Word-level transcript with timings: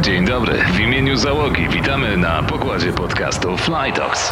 Dzień 0.00 0.24
dobry, 0.24 0.58
w 0.72 0.80
imieniu 0.80 1.16
załogi 1.16 1.68
witamy 1.68 2.16
na 2.16 2.42
pokładzie 2.42 2.92
podcastu 2.92 3.56
Flytox. 3.56 4.30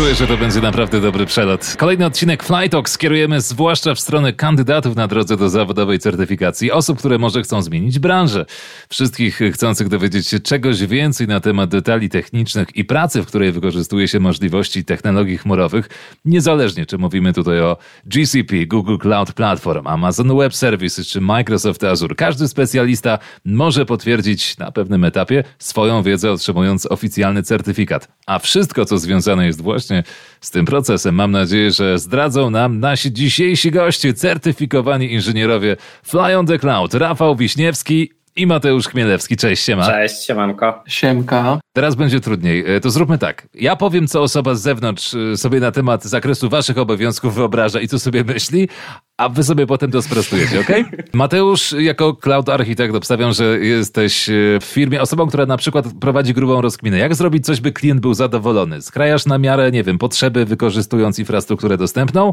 Czuję, 0.00 0.14
że 0.14 0.26
to 0.26 0.36
będzie 0.36 0.60
naprawdę 0.60 1.00
dobry 1.00 1.26
przelot. 1.26 1.74
Kolejny 1.78 2.06
odcinek 2.06 2.42
Flytalk 2.42 2.88
skierujemy 2.88 3.40
zwłaszcza 3.40 3.94
w 3.94 4.00
stronę 4.00 4.32
kandydatów 4.32 4.96
na 4.96 5.08
drodze 5.08 5.36
do 5.36 5.48
zawodowej 5.48 5.98
certyfikacji, 5.98 6.72
osób, 6.72 6.98
które 6.98 7.18
może 7.18 7.42
chcą 7.42 7.62
zmienić 7.62 7.98
branżę. 7.98 8.46
Wszystkich 8.88 9.40
chcących 9.52 9.88
dowiedzieć 9.88 10.28
się 10.28 10.40
czegoś 10.40 10.86
więcej 10.86 11.26
na 11.26 11.40
temat 11.40 11.70
detali 11.70 12.08
technicznych 12.08 12.76
i 12.76 12.84
pracy, 12.84 13.22
w 13.22 13.26
której 13.26 13.52
wykorzystuje 13.52 14.08
się 14.08 14.20
możliwości 14.20 14.84
technologii 14.84 15.38
chmurowych, 15.38 15.88
niezależnie 16.24 16.86
czy 16.86 16.98
mówimy 16.98 17.32
tutaj 17.32 17.60
o 17.60 17.76
GCP, 18.04 18.66
Google 18.66 18.96
Cloud 18.96 19.32
Platform, 19.32 19.86
Amazon 19.86 20.38
Web 20.38 20.54
Services 20.54 21.06
czy 21.06 21.20
Microsoft 21.20 21.84
Azure. 21.84 22.14
Każdy 22.14 22.48
specjalista 22.48 23.18
może 23.44 23.86
potwierdzić 23.86 24.58
na 24.58 24.72
pewnym 24.72 25.04
etapie 25.04 25.44
swoją 25.58 26.02
wiedzę, 26.02 26.32
otrzymując 26.32 26.86
oficjalny 26.86 27.42
certyfikat. 27.42 28.08
A 28.26 28.38
wszystko, 28.38 28.84
co 28.84 28.98
związane 28.98 29.46
jest 29.46 29.62
właśnie 29.62 29.89
właśnie 29.90 30.12
z 30.40 30.50
tym 30.50 30.66
procesem. 30.66 31.14
Mam 31.14 31.30
nadzieję, 31.30 31.70
że 31.70 31.98
zdradzą 31.98 32.50
nam 32.50 32.80
nasi 32.80 33.12
dzisiejsi 33.12 33.70
goście, 33.70 34.14
certyfikowani 34.14 35.12
inżynierowie 35.12 35.76
Fly 36.02 36.38
on 36.38 36.46
the 36.46 36.58
Cloud, 36.58 36.94
Rafał 36.94 37.36
Wiśniewski 37.36 38.10
i 38.36 38.46
Mateusz 38.46 38.88
Chmielewski. 38.88 39.36
Cześć, 39.36 39.64
siema. 39.64 39.86
Cześć, 39.86 40.24
siemanko. 40.24 40.82
Siemka. 40.86 41.60
Teraz 41.72 41.94
będzie 41.94 42.20
trudniej. 42.20 42.76
E, 42.76 42.80
to 42.80 42.90
zróbmy 42.90 43.18
tak. 43.18 43.48
Ja 43.54 43.76
powiem, 43.76 44.08
co 44.08 44.22
osoba 44.22 44.54
z 44.54 44.62
zewnątrz 44.62 45.14
e, 45.14 45.36
sobie 45.36 45.60
na 45.60 45.72
temat 45.72 46.04
zakresu 46.04 46.48
waszych 46.48 46.78
obowiązków 46.78 47.34
wyobraża 47.34 47.80
i 47.80 47.88
co 47.88 47.98
sobie 47.98 48.24
myśli, 48.24 48.68
a 49.16 49.28
wy 49.28 49.44
sobie 49.44 49.66
potem 49.66 49.90
to 49.90 50.02
sprostujecie, 50.02 50.60
ok? 50.60 50.68
Mateusz, 51.12 51.74
jako 51.78 52.14
cloud 52.14 52.48
architekt, 52.48 52.94
obstawiam, 52.94 53.32
że 53.32 53.58
jesteś 53.58 54.28
e, 54.28 54.32
w 54.60 54.64
firmie 54.64 55.00
osobą, 55.02 55.26
która 55.26 55.46
na 55.46 55.56
przykład 55.56 55.86
prowadzi 56.00 56.34
grubą 56.34 56.60
rozkminę. 56.60 56.98
Jak 56.98 57.14
zrobić 57.14 57.46
coś, 57.46 57.60
by 57.60 57.72
klient 57.72 58.00
był 58.00 58.14
zadowolony? 58.14 58.82
Skrajasz 58.82 59.26
na 59.26 59.38
miarę, 59.38 59.70
nie 59.70 59.84
wiem, 59.84 59.98
potrzeby, 59.98 60.44
wykorzystując 60.44 61.18
infrastrukturę 61.18 61.76
dostępną 61.76 62.32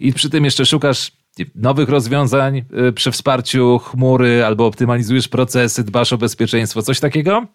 i 0.00 0.12
przy 0.12 0.30
tym 0.30 0.44
jeszcze 0.44 0.66
szukasz 0.66 1.12
nowych 1.54 1.88
rozwiązań 1.88 2.64
przy 2.94 3.10
wsparciu 3.10 3.78
chmury 3.78 4.44
albo 4.44 4.66
optymalizujesz 4.66 5.28
procesy, 5.28 5.84
dbasz 5.84 6.12
o 6.12 6.18
bezpieczeństwo, 6.18 6.82
coś 6.82 7.00
takiego? 7.00 7.46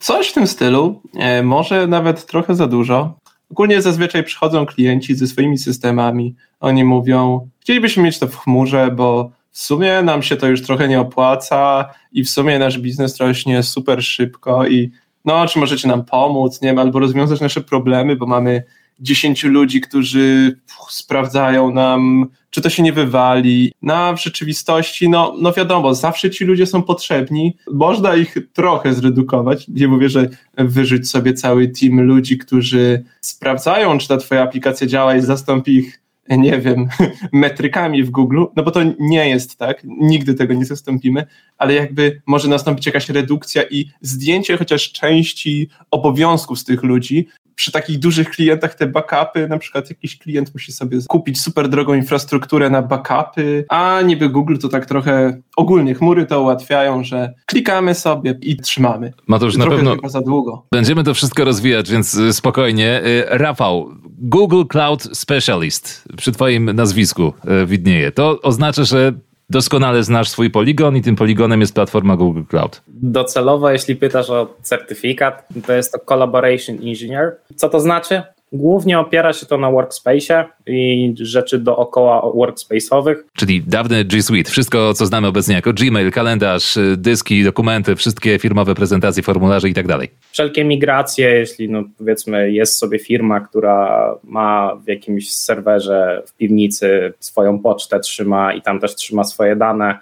Coś 0.00 0.28
w 0.28 0.32
tym 0.32 0.46
stylu, 0.46 1.02
e, 1.14 1.42
może 1.42 1.86
nawet 1.86 2.26
trochę 2.26 2.54
za 2.54 2.66
dużo. 2.66 3.18
Ogólnie 3.50 3.82
zazwyczaj 3.82 4.24
przychodzą 4.24 4.66
klienci 4.66 5.14
ze 5.14 5.26
swoimi 5.26 5.58
systemami. 5.58 6.34
Oni 6.60 6.84
mówią, 6.84 7.48
chcielibyśmy 7.60 8.02
mieć 8.02 8.18
to 8.18 8.28
w 8.28 8.36
chmurze, 8.36 8.90
bo 8.90 9.30
w 9.50 9.58
sumie 9.58 10.02
nam 10.02 10.22
się 10.22 10.36
to 10.36 10.46
już 10.46 10.62
trochę 10.62 10.88
nie 10.88 11.00
opłaca 11.00 11.90
i 12.12 12.24
w 12.24 12.30
sumie 12.30 12.58
nasz 12.58 12.78
biznes 12.78 13.16
rośnie 13.16 13.62
super 13.62 14.04
szybko 14.04 14.66
i 14.66 14.90
no, 15.24 15.46
czy 15.46 15.58
możecie 15.58 15.88
nam 15.88 16.04
pomóc, 16.04 16.62
nie 16.62 16.68
wiem, 16.68 16.78
albo 16.78 16.98
rozwiązać 16.98 17.40
nasze 17.40 17.60
problemy, 17.60 18.16
bo 18.16 18.26
mamy 18.26 18.64
10 19.00 19.44
ludzi, 19.44 19.80
którzy 19.80 20.56
sprawdzają 20.88 21.70
nam, 21.70 22.26
czy 22.50 22.60
to 22.60 22.70
się 22.70 22.82
nie 22.82 22.92
wywali. 22.92 23.72
No, 23.82 24.14
w 24.16 24.22
rzeczywistości, 24.22 25.08
no, 25.08 25.34
no 25.40 25.52
wiadomo, 25.52 25.94
zawsze 25.94 26.30
ci 26.30 26.44
ludzie 26.44 26.66
są 26.66 26.82
potrzebni. 26.82 27.56
Można 27.72 28.16
ich 28.16 28.36
trochę 28.52 28.94
zredukować. 28.94 29.68
Nie 29.68 29.88
mówię, 29.88 30.08
że 30.08 30.28
wyrzuć 30.58 31.10
sobie 31.10 31.34
cały 31.34 31.68
team 31.68 32.00
ludzi, 32.00 32.38
którzy 32.38 33.04
sprawdzają, 33.20 33.98
czy 33.98 34.08
ta 34.08 34.16
twoja 34.16 34.42
aplikacja 34.42 34.86
działa 34.86 35.16
i 35.16 35.20
zastąpi 35.20 35.76
ich 35.76 36.00
nie 36.38 36.60
wiem, 36.60 36.88
metrykami 37.32 38.04
w 38.04 38.10
Google, 38.10 38.44
no 38.56 38.62
bo 38.62 38.70
to 38.70 38.80
nie 38.98 39.28
jest 39.28 39.56
tak, 39.56 39.82
nigdy 39.84 40.34
tego 40.34 40.54
nie 40.54 40.64
zastąpimy, 40.64 41.26
ale 41.58 41.74
jakby 41.74 42.22
może 42.26 42.48
nastąpić 42.48 42.86
jakaś 42.86 43.08
redukcja 43.08 43.62
i 43.70 43.90
zdjęcie 44.00 44.56
chociaż 44.56 44.92
części 44.92 45.68
obowiązków 45.90 46.58
z 46.58 46.64
tych 46.64 46.82
ludzi, 46.82 47.28
przy 47.60 47.72
takich 47.72 47.98
dużych 47.98 48.30
klientach 48.30 48.74
te 48.74 48.86
backupy, 48.86 49.48
na 49.48 49.58
przykład 49.58 49.90
jakiś 49.90 50.18
klient 50.18 50.54
musi 50.54 50.72
sobie 50.72 50.98
kupić 51.08 51.40
super 51.40 51.68
drogą 51.68 51.94
infrastrukturę 51.94 52.70
na 52.70 52.82
backupy, 52.82 53.64
a 53.68 54.00
niby 54.04 54.28
Google 54.28 54.56
to 54.56 54.68
tak 54.68 54.86
trochę 54.86 55.40
ogólnie 55.56 55.94
chmury 55.94 56.26
to 56.26 56.42
ułatwiają, 56.42 57.04
że 57.04 57.34
klikamy 57.46 57.94
sobie 57.94 58.38
i 58.42 58.56
trzymamy. 58.56 59.12
Ma 59.26 59.38
to 59.38 59.44
już 59.44 59.56
na 59.56 59.66
pewno 59.66 59.96
za 60.04 60.20
długo. 60.20 60.66
Będziemy 60.72 61.04
to 61.04 61.14
wszystko 61.14 61.44
rozwijać, 61.44 61.90
więc 61.90 62.14
y, 62.14 62.32
spokojnie. 62.32 63.02
Y, 63.06 63.24
Rafał, 63.28 63.90
Google 64.18 64.64
Cloud 64.68 65.02
Specialist 65.12 66.08
przy 66.16 66.32
twoim 66.32 66.72
nazwisku 66.72 67.32
y, 67.62 67.66
widnieje. 67.66 68.12
To 68.12 68.40
oznacza, 68.42 68.84
że 68.84 69.12
doskonale 69.50 70.04
znasz 70.04 70.28
swój 70.28 70.50
poligon 70.50 70.96
i 70.96 71.02
tym 71.02 71.16
poligonem 71.16 71.60
jest 71.60 71.74
platforma 71.74 72.16
Google 72.16 72.42
Cloud. 72.50 72.82
Docelowo, 72.88 73.70
jeśli 73.70 73.96
pytasz 73.96 74.30
o 74.30 74.54
certyfikat, 74.62 75.48
to 75.66 75.72
jest 75.72 75.92
to 75.92 75.98
Collaboration 75.98 76.76
Engineer. 76.76 77.36
Co 77.56 77.68
to 77.68 77.80
znaczy? 77.80 78.22
Głównie 78.52 78.98
opiera 78.98 79.32
się 79.32 79.46
to 79.46 79.58
na 79.58 79.70
workspace 79.70 80.44
i 80.66 81.14
rzeczy 81.20 81.58
dookoła 81.58 82.22
workspace'owych. 82.22 83.14
Czyli 83.36 83.62
dawny 83.62 84.04
G 84.04 84.22
Suite, 84.22 84.50
wszystko 84.50 84.94
co 84.94 85.06
znamy 85.06 85.26
obecnie 85.26 85.54
jako 85.54 85.72
Gmail, 85.72 86.10
kalendarz, 86.12 86.78
dyski, 86.96 87.44
dokumenty, 87.44 87.96
wszystkie 87.96 88.38
firmowe 88.38 88.74
prezentacje, 88.74 89.22
formularze 89.22 89.68
i 89.68 89.74
tak 89.74 89.86
dalej. 89.86 90.08
Wszelkie 90.32 90.64
migracje, 90.64 91.30
jeśli 91.30 91.68
no 91.68 91.82
powiedzmy 91.98 92.52
jest 92.52 92.78
sobie 92.78 92.98
firma, 92.98 93.40
która 93.40 94.14
ma 94.24 94.76
w 94.84 94.88
jakimś 94.88 95.30
serwerze 95.34 96.22
w 96.26 96.36
piwnicy 96.36 97.12
swoją 97.20 97.58
pocztę 97.58 98.00
trzyma 98.00 98.52
i 98.52 98.62
tam 98.62 98.80
też 98.80 98.94
trzyma 98.94 99.24
swoje 99.24 99.56
dane, 99.56 99.98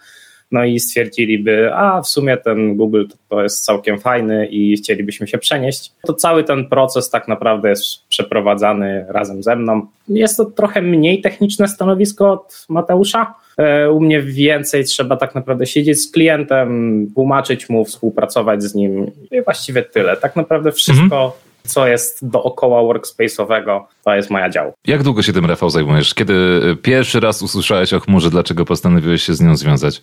no 0.53 0.65
i 0.65 0.81
stwierdziliby, 0.81 1.75
a 1.75 2.03
w 2.03 2.09
sumie 2.09 2.37
ten 2.37 2.77
Google 2.77 3.05
to 3.29 3.43
jest 3.43 3.65
całkiem 3.65 3.99
fajny 3.99 4.47
i 4.47 4.77
chcielibyśmy 4.77 5.27
się 5.27 5.39
przenieść, 5.39 5.93
to 6.07 6.15
cały 6.15 6.45
ten 6.45 6.69
proces 6.69 7.11
tak 7.11 7.29
naprawdę 7.29 7.69
jest 7.69 8.09
przeprowadzany 8.09 9.07
razem 9.09 9.43
ze 9.43 9.57
mną. 9.57 9.87
Jest 10.09 10.37
to 10.37 10.45
trochę 10.45 10.83
mniej 10.83 11.21
techniczne 11.21 11.69
stanowisko 11.69 12.33
od 12.33 12.67
Mateusza. 12.69 13.35
E, 13.59 13.91
u 13.91 14.01
mnie 14.01 14.23
więcej 14.23 14.85
trzeba 14.85 15.17
tak 15.17 15.35
naprawdę 15.35 15.67
siedzieć 15.67 16.03
z 16.03 16.11
klientem, 16.11 17.07
tłumaczyć 17.15 17.69
mu, 17.69 17.85
współpracować 17.85 18.63
z 18.63 18.75
nim 18.75 19.11
i 19.31 19.43
właściwie 19.43 19.83
tyle. 19.83 20.17
Tak 20.17 20.37
naprawdę 20.37 20.73
wszystko 20.73 21.05
mhm 21.05 21.48
co 21.69 21.87
jest 21.87 22.29
dookoła 22.29 22.83
workspace'owego, 22.83 23.81
to 24.05 24.15
jest 24.15 24.31
moja 24.31 24.51
dział. 24.51 24.73
Jak 24.87 25.03
długo 25.03 25.23
się 25.23 25.33
tym 25.33 25.47
Rafał 25.47 25.71
zajmujesz? 25.71 26.15
Kiedy 26.15 26.61
pierwszy 26.83 27.21
raz 27.21 27.43
usłyszałeś 27.43 27.93
o 27.93 28.01
chmurze, 28.01 28.31
dlaczego 28.31 28.65
postanowiłeś 28.65 29.23
się 29.23 29.35
z 29.35 29.41
nią 29.41 29.57
związać? 29.57 30.03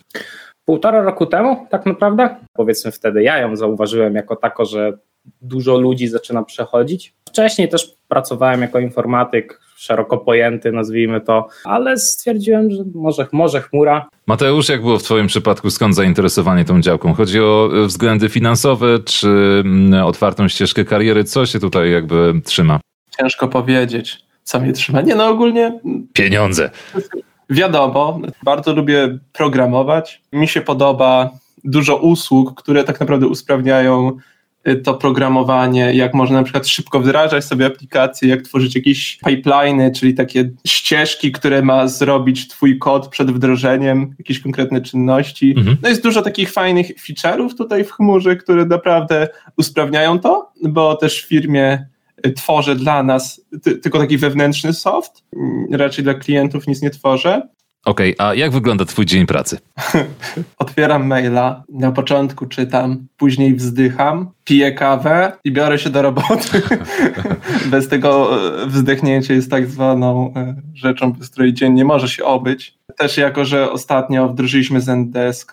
Półtora 0.64 1.02
roku 1.02 1.26
temu, 1.26 1.66
tak 1.70 1.86
naprawdę. 1.86 2.36
Powiedzmy 2.52 2.92
wtedy 2.92 3.22
ja 3.22 3.38
ją 3.38 3.56
zauważyłem 3.56 4.14
jako 4.14 4.36
tako, 4.36 4.64
że 4.64 4.98
dużo 5.42 5.78
ludzi 5.78 6.08
zaczyna 6.08 6.42
przechodzić. 6.42 7.14
Wcześniej 7.28 7.68
też 7.68 7.94
pracowałem 8.08 8.60
jako 8.62 8.78
informatyk, 8.78 9.60
szeroko 9.76 10.18
pojęty, 10.18 10.72
nazwijmy 10.72 11.20
to, 11.20 11.48
ale 11.64 11.98
stwierdziłem, 11.98 12.70
że 12.70 12.82
może, 12.94 13.26
może 13.32 13.62
chmura. 13.62 14.08
Mateusz, 14.26 14.68
jak 14.68 14.82
było 14.82 14.98
w 14.98 15.02
Twoim 15.02 15.26
przypadku, 15.26 15.70
skąd 15.70 15.94
zainteresowanie 15.94 16.64
tą 16.64 16.80
działką? 16.80 17.14
Chodzi 17.14 17.40
o 17.40 17.70
względy 17.86 18.28
finansowe, 18.28 18.98
czy 18.98 19.64
otwartą 20.04 20.48
ścieżkę 20.48 20.84
kariery? 20.84 21.24
Co 21.24 21.46
się 21.46 21.60
tutaj 21.60 21.90
jakby 21.90 22.40
trzyma? 22.44 22.80
Ciężko 23.20 23.48
powiedzieć, 23.48 24.18
co 24.42 24.60
mnie 24.60 24.72
trzyma. 24.72 25.00
Nie, 25.00 25.14
no 25.14 25.28
ogólnie. 25.28 25.80
Pieniądze. 26.12 26.70
Wiadomo, 27.50 28.20
bardzo 28.42 28.74
lubię 28.74 29.18
programować. 29.32 30.22
Mi 30.32 30.48
się 30.48 30.60
podoba 30.60 31.30
dużo 31.64 31.96
usług, 31.96 32.62
które 32.62 32.84
tak 32.84 33.00
naprawdę 33.00 33.26
usprawniają 33.26 34.16
to 34.74 34.94
programowanie, 34.94 35.94
jak 35.94 36.14
można 36.14 36.36
na 36.36 36.42
przykład 36.42 36.68
szybko 36.68 37.00
wdrażać 37.00 37.44
sobie 37.44 37.66
aplikacje, 37.66 38.28
jak 38.28 38.42
tworzyć 38.42 38.74
jakieś 38.74 39.18
pipeliny, 39.26 39.90
czyli 39.90 40.14
takie 40.14 40.50
ścieżki, 40.66 41.32
które 41.32 41.62
ma 41.62 41.88
zrobić 41.88 42.48
twój 42.48 42.78
kod 42.78 43.08
przed 43.08 43.30
wdrożeniem, 43.30 44.14
jakieś 44.18 44.40
konkretne 44.40 44.80
czynności. 44.80 45.54
Mhm. 45.56 45.76
No 45.82 45.88
jest 45.88 46.02
dużo 46.02 46.22
takich 46.22 46.52
fajnych 46.52 46.86
feature'ów 46.86 47.54
tutaj 47.54 47.84
w 47.84 47.90
chmurze, 47.90 48.36
które 48.36 48.64
naprawdę 48.64 49.28
usprawniają 49.58 50.18
to, 50.18 50.52
bo 50.62 50.96
też 50.96 51.22
w 51.22 51.28
firmie 51.28 51.86
y, 52.26 52.32
tworzę 52.32 52.76
dla 52.76 53.02
nas 53.02 53.46
tylko 53.82 53.98
taki 53.98 54.18
wewnętrzny 54.18 54.72
soft, 54.72 55.24
mm, 55.36 55.66
raczej 55.72 56.04
dla 56.04 56.14
klientów 56.14 56.66
nic 56.66 56.82
nie 56.82 56.90
tworzę. 56.90 57.42
Okej, 57.86 58.14
okay, 58.14 58.26
a 58.26 58.34
jak 58.34 58.50
wygląda 58.50 58.84
twój 58.84 59.06
dzień 59.06 59.26
pracy? 59.26 59.58
Otwieram 60.58 61.06
maila, 61.06 61.64
na 61.68 61.92
początku 61.92 62.46
czytam, 62.46 63.06
później 63.16 63.54
wzdycham, 63.54 64.30
piję 64.44 64.72
kawę 64.72 65.32
i 65.44 65.52
biorę 65.52 65.78
się 65.78 65.90
do 65.90 66.02
roboty. 66.02 66.62
bez 67.70 67.88
tego 67.88 68.38
e, 68.62 68.66
wzdechnięcie 68.66 69.34
jest 69.34 69.50
tak 69.50 69.66
zwaną 69.66 70.34
e, 70.36 70.54
rzeczą, 70.74 71.12
bez 71.12 71.30
której 71.30 71.54
dzień 71.54 71.72
nie 71.72 71.84
może 71.84 72.08
się 72.08 72.24
obyć. 72.24 72.78
Też 72.96 73.16
jako, 73.16 73.44
że 73.44 73.72
ostatnio 73.72 74.28
wdrożyliśmy 74.28 74.80
z 74.80 74.88
NDSK 74.88 75.52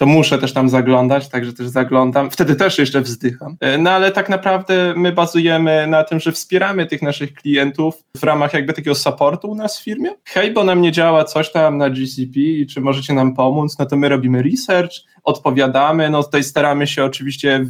to 0.00 0.06
muszę 0.06 0.38
też 0.38 0.52
tam 0.52 0.68
zaglądać, 0.68 1.28
także 1.28 1.52
też 1.52 1.68
zaglądam. 1.68 2.30
Wtedy 2.30 2.56
też 2.56 2.78
jeszcze 2.78 3.00
wzdycham. 3.00 3.56
E, 3.60 3.78
no 3.78 3.90
ale 3.90 4.12
tak 4.12 4.28
naprawdę 4.28 4.94
my 4.96 5.12
bazujemy 5.12 5.86
na 5.86 6.04
tym, 6.04 6.20
że 6.20 6.32
wspieramy 6.32 6.86
tych 6.86 7.02
naszych 7.02 7.34
klientów 7.34 7.94
w 8.16 8.22
ramach 8.22 8.54
jakby 8.54 8.72
takiego 8.72 8.94
supportu 8.94 9.50
u 9.50 9.54
nas 9.54 9.78
w 9.78 9.84
firmie. 9.84 10.10
Hej, 10.24 10.52
bo 10.52 10.64
nam 10.64 10.82
nie 10.82 10.92
działa 10.92 11.24
coś 11.24 11.52
tam 11.52 11.78
na 11.78 11.90
GCP 11.90 12.40
i 12.40 12.66
czy 12.66 12.80
możecie 12.80 13.14
nam 13.14 13.34
pomóc? 13.34 13.78
No 13.78 13.86
to 13.86 13.96
my 13.96 14.08
robimy 14.08 14.42
research, 14.42 14.92
odpowiadamy, 15.24 16.10
no 16.10 16.22
tutaj 16.22 16.44
staramy 16.44 16.86
się 16.86 17.04
oczywiście 17.04 17.66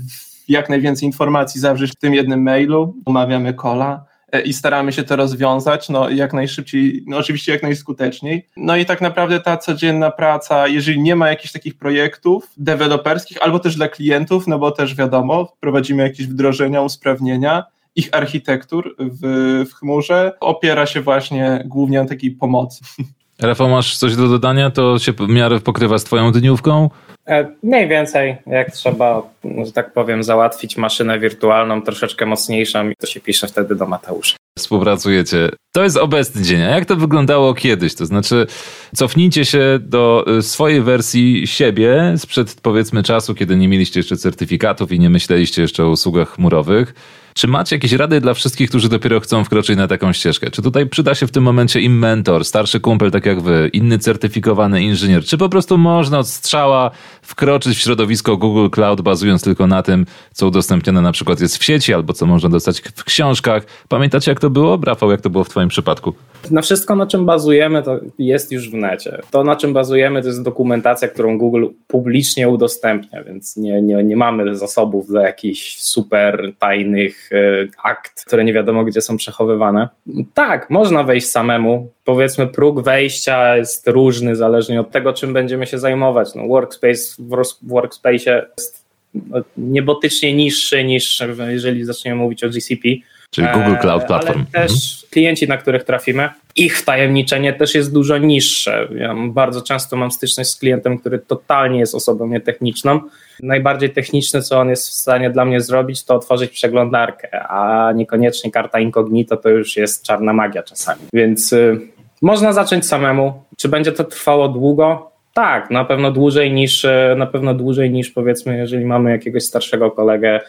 jak 0.48 0.68
najwięcej 0.68 1.06
informacji 1.06 1.60
zawrzeć 1.60 1.92
w 1.92 1.96
tym 1.96 2.14
jednym 2.14 2.42
mailu, 2.42 2.94
umawiamy 3.06 3.54
kola 3.54 4.09
i 4.44 4.52
staramy 4.52 4.92
się 4.92 5.02
to 5.02 5.16
rozwiązać, 5.16 5.88
no 5.88 6.10
jak 6.10 6.32
najszybciej, 6.32 7.04
no 7.06 7.16
oczywiście 7.16 7.52
jak 7.52 7.62
najskuteczniej. 7.62 8.46
No 8.56 8.76
i 8.76 8.86
tak 8.86 9.00
naprawdę 9.00 9.40
ta 9.40 9.56
codzienna 9.56 10.10
praca, 10.10 10.68
jeżeli 10.68 11.00
nie 11.00 11.16
ma 11.16 11.28
jakichś 11.28 11.52
takich 11.52 11.78
projektów 11.78 12.52
deweloperskich 12.56 13.42
albo 13.42 13.58
też 13.58 13.76
dla 13.76 13.88
klientów, 13.88 14.46
no 14.46 14.58
bo 14.58 14.70
też 14.70 14.94
wiadomo, 14.94 15.52
prowadzimy 15.60 16.02
jakieś 16.02 16.26
wdrożenia, 16.26 16.82
usprawnienia, 16.82 17.64
ich 17.96 18.08
architektur 18.12 18.96
w, 18.98 19.64
w 19.70 19.74
chmurze 19.74 20.32
opiera 20.40 20.86
się 20.86 21.00
właśnie 21.00 21.62
głównie 21.66 22.02
na 22.02 22.08
takiej 22.08 22.30
pomocy. 22.30 22.84
Rafał, 23.42 23.68
masz 23.68 23.96
coś 23.96 24.16
do 24.16 24.28
dodania? 24.28 24.70
To 24.70 24.98
się 24.98 25.12
w 25.12 25.28
miarę 25.28 25.60
pokrywa 25.60 25.98
z 25.98 26.04
twoją 26.04 26.32
dniówką? 26.32 26.90
E, 27.26 27.48
mniej 27.62 27.88
więcej, 27.88 28.36
jak 28.46 28.70
trzeba, 28.70 29.22
że 29.64 29.72
tak 29.72 29.92
powiem, 29.92 30.22
załatwić 30.22 30.76
maszynę 30.76 31.18
wirtualną 31.18 31.82
troszeczkę 31.82 32.26
mocniejszą, 32.26 32.90
to 32.98 33.06
się 33.06 33.20
pisze 33.20 33.46
wtedy 33.46 33.74
do 33.74 33.86
Mateusza. 33.86 34.36
Współpracujecie. 34.58 35.48
To 35.72 35.84
jest 35.84 35.96
obecny 35.96 36.42
dzień. 36.42 36.62
A 36.62 36.70
jak 36.70 36.84
to 36.84 36.96
wyglądało 36.96 37.54
kiedyś? 37.54 37.94
To 37.94 38.06
znaczy, 38.06 38.46
cofnijcie 38.94 39.44
się 39.44 39.78
do 39.80 40.24
y, 40.38 40.42
swojej 40.42 40.82
wersji 40.82 41.46
siebie 41.46 42.14
sprzed 42.16 42.56
powiedzmy 42.62 43.02
czasu, 43.02 43.34
kiedy 43.34 43.56
nie 43.56 43.68
mieliście 43.68 44.00
jeszcze 44.00 44.16
certyfikatów 44.16 44.92
i 44.92 44.98
nie 44.98 45.10
myśleliście 45.10 45.62
jeszcze 45.62 45.84
o 45.84 45.90
usługach 45.90 46.28
chmurowych. 46.28 46.94
Czy 47.34 47.48
macie 47.48 47.76
jakieś 47.76 47.92
rady 47.92 48.20
dla 48.20 48.34
wszystkich, 48.34 48.68
którzy 48.68 48.88
dopiero 48.88 49.20
chcą 49.20 49.44
wkroczyć 49.44 49.76
na 49.76 49.88
taką 49.88 50.12
ścieżkę? 50.12 50.50
Czy 50.50 50.62
tutaj 50.62 50.86
przyda 50.86 51.14
się 51.14 51.26
w 51.26 51.30
tym 51.30 51.42
momencie 51.42 51.80
im 51.80 51.98
mentor, 51.98 52.44
starszy 52.44 52.80
kumpel 52.80 53.10
tak 53.10 53.26
jak 53.26 53.40
wy, 53.40 53.70
inny 53.72 53.98
certyfikowany 53.98 54.82
inżynier? 54.82 55.24
Czy 55.24 55.38
po 55.38 55.48
prostu 55.48 55.78
można 55.78 56.18
od 56.18 56.28
strzała 56.28 56.90
wkroczyć 57.22 57.78
w 57.78 57.80
środowisko 57.80 58.36
Google 58.36 58.68
Cloud, 58.70 59.00
bazując 59.00 59.42
tylko 59.42 59.66
na 59.66 59.82
tym, 59.82 60.06
co 60.32 60.46
udostępnione 60.46 61.00
na 61.02 61.12
przykład 61.12 61.40
jest 61.40 61.58
w 61.58 61.64
sieci 61.64 61.94
albo 61.94 62.12
co 62.12 62.26
można 62.26 62.48
dostać 62.48 62.80
w 62.80 63.04
książkach? 63.04 63.62
Pamiętacie 63.88 64.30
jak 64.30 64.40
to 64.40 64.50
było? 64.50 64.78
Rafał, 64.84 65.10
jak 65.10 65.20
to 65.20 65.30
było 65.30 65.44
w 65.44 65.48
twoim 65.48 65.68
przypadku? 65.68 66.14
Na 66.50 66.62
wszystko, 66.62 66.96
na 66.96 67.06
czym 67.06 67.26
bazujemy, 67.26 67.82
to 67.82 68.00
jest 68.18 68.52
już 68.52 68.70
w 68.70 68.74
necie. 68.74 69.18
To, 69.30 69.44
na 69.44 69.56
czym 69.56 69.72
bazujemy, 69.72 70.22
to 70.22 70.28
jest 70.28 70.42
dokumentacja, 70.42 71.08
którą 71.08 71.38
Google 71.38 71.66
publicznie 71.86 72.48
udostępnia, 72.48 73.24
więc 73.24 73.56
nie, 73.56 73.82
nie, 73.82 74.04
nie 74.04 74.16
mamy 74.16 74.56
zasobów 74.56 75.12
do 75.12 75.20
jakichś 75.20 75.78
super 75.78 76.52
tajnych 76.58 77.19
e, 77.32 77.36
akt, 77.82 78.24
które 78.24 78.44
nie 78.44 78.52
wiadomo 78.52 78.84
gdzie 78.84 79.00
są 79.00 79.16
przechowywane. 79.16 79.88
Tak, 80.34 80.70
można 80.70 81.02
wejść 81.02 81.28
samemu. 81.28 81.90
Powiedzmy, 82.04 82.46
próg 82.46 82.82
wejścia 82.82 83.56
jest 83.56 83.88
różny, 83.88 84.36
zależnie 84.36 84.80
od 84.80 84.90
tego, 84.90 85.12
czym 85.12 85.32
będziemy 85.32 85.66
się 85.66 85.78
zajmować. 85.78 86.34
No, 86.34 86.46
workspace 86.46 87.02
w 87.18 87.68
workspace 87.68 88.46
jest 88.56 88.84
no, 89.14 89.40
niebotycznie 89.56 90.34
niższy 90.34 90.84
niż 90.84 91.22
jeżeli 91.48 91.84
zaczniemy 91.84 92.16
mówić 92.16 92.44
o 92.44 92.48
GCP 92.48 92.88
Czyli 93.30 93.48
Google 93.54 93.76
Cloud 93.80 94.04
Platform. 94.04 94.44
Ale 94.54 94.62
też 94.62 94.72
mhm. 94.72 95.10
klienci, 95.10 95.48
na 95.48 95.56
których 95.56 95.84
trafimy, 95.84 96.28
ich 96.60 96.78
wtajemniczenie 96.78 97.52
też 97.52 97.74
jest 97.74 97.92
dużo 97.92 98.18
niższe. 98.18 98.88
Ja 98.94 99.14
bardzo 99.28 99.62
często 99.62 99.96
mam 99.96 100.10
styczność 100.10 100.50
z 100.50 100.56
klientem, 100.56 100.98
który 100.98 101.18
totalnie 101.18 101.78
jest 101.78 101.94
osobą 101.94 102.28
nietechniczną. 102.28 103.00
Najbardziej 103.42 103.90
techniczne, 103.90 104.42
co 104.42 104.60
on 104.60 104.68
jest 104.68 104.88
w 104.88 104.92
stanie 104.92 105.30
dla 105.30 105.44
mnie 105.44 105.60
zrobić, 105.60 106.04
to 106.04 106.14
otworzyć 106.14 106.50
przeglądarkę, 106.50 107.42
a 107.42 107.92
niekoniecznie 107.92 108.50
karta 108.50 108.80
incognito 108.80 109.36
to 109.36 109.48
już 109.48 109.76
jest 109.76 110.06
czarna 110.06 110.32
magia 110.32 110.62
czasami. 110.62 111.00
Więc 111.12 111.52
y, 111.52 111.80
można 112.22 112.52
zacząć 112.52 112.86
samemu. 112.86 113.42
Czy 113.56 113.68
będzie 113.68 113.92
to 113.92 114.04
trwało 114.04 114.48
długo? 114.48 115.10
Tak, 115.34 115.70
na 115.70 115.84
pewno 115.84 116.10
dłużej 116.10 116.52
niż, 116.52 116.84
y, 116.84 117.14
na 117.16 117.26
pewno 117.26 117.54
dłużej 117.54 117.90
niż 117.90 118.10
powiedzmy, 118.10 118.58
jeżeli 118.58 118.84
mamy 118.84 119.10
jakiegoś 119.10 119.42
starszego 119.42 119.90
kolegę, 119.90 120.40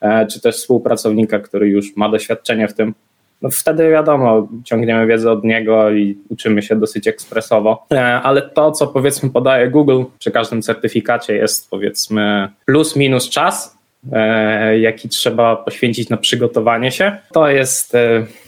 E, 0.00 0.26
czy 0.26 0.40
też 0.40 0.56
współpracownika, 0.56 1.38
który 1.38 1.68
już 1.68 1.96
ma 1.96 2.08
doświadczenie 2.08 2.68
w 2.68 2.74
tym, 2.74 2.94
no 3.42 3.50
wtedy 3.50 3.90
wiadomo, 3.90 4.48
ciągniemy 4.64 5.06
wiedzę 5.06 5.32
od 5.32 5.44
niego 5.44 5.90
i 5.90 6.18
uczymy 6.28 6.62
się 6.62 6.76
dosyć 6.76 7.08
ekspresowo. 7.08 7.86
E, 7.92 8.04
ale 8.04 8.42
to, 8.42 8.72
co 8.72 8.86
powiedzmy 8.86 9.30
podaje 9.30 9.70
Google 9.70 10.02
przy 10.18 10.30
każdym 10.30 10.62
certyfikacie, 10.62 11.36
jest 11.36 11.70
powiedzmy 11.70 12.48
plus 12.66 12.96
minus 12.96 13.30
czas, 13.30 13.78
e, 14.12 14.78
jaki 14.78 15.08
trzeba 15.08 15.56
poświęcić 15.56 16.08
na 16.08 16.16
przygotowanie 16.16 16.90
się. 16.90 17.16
To 17.32 17.48
jest, 17.48 17.96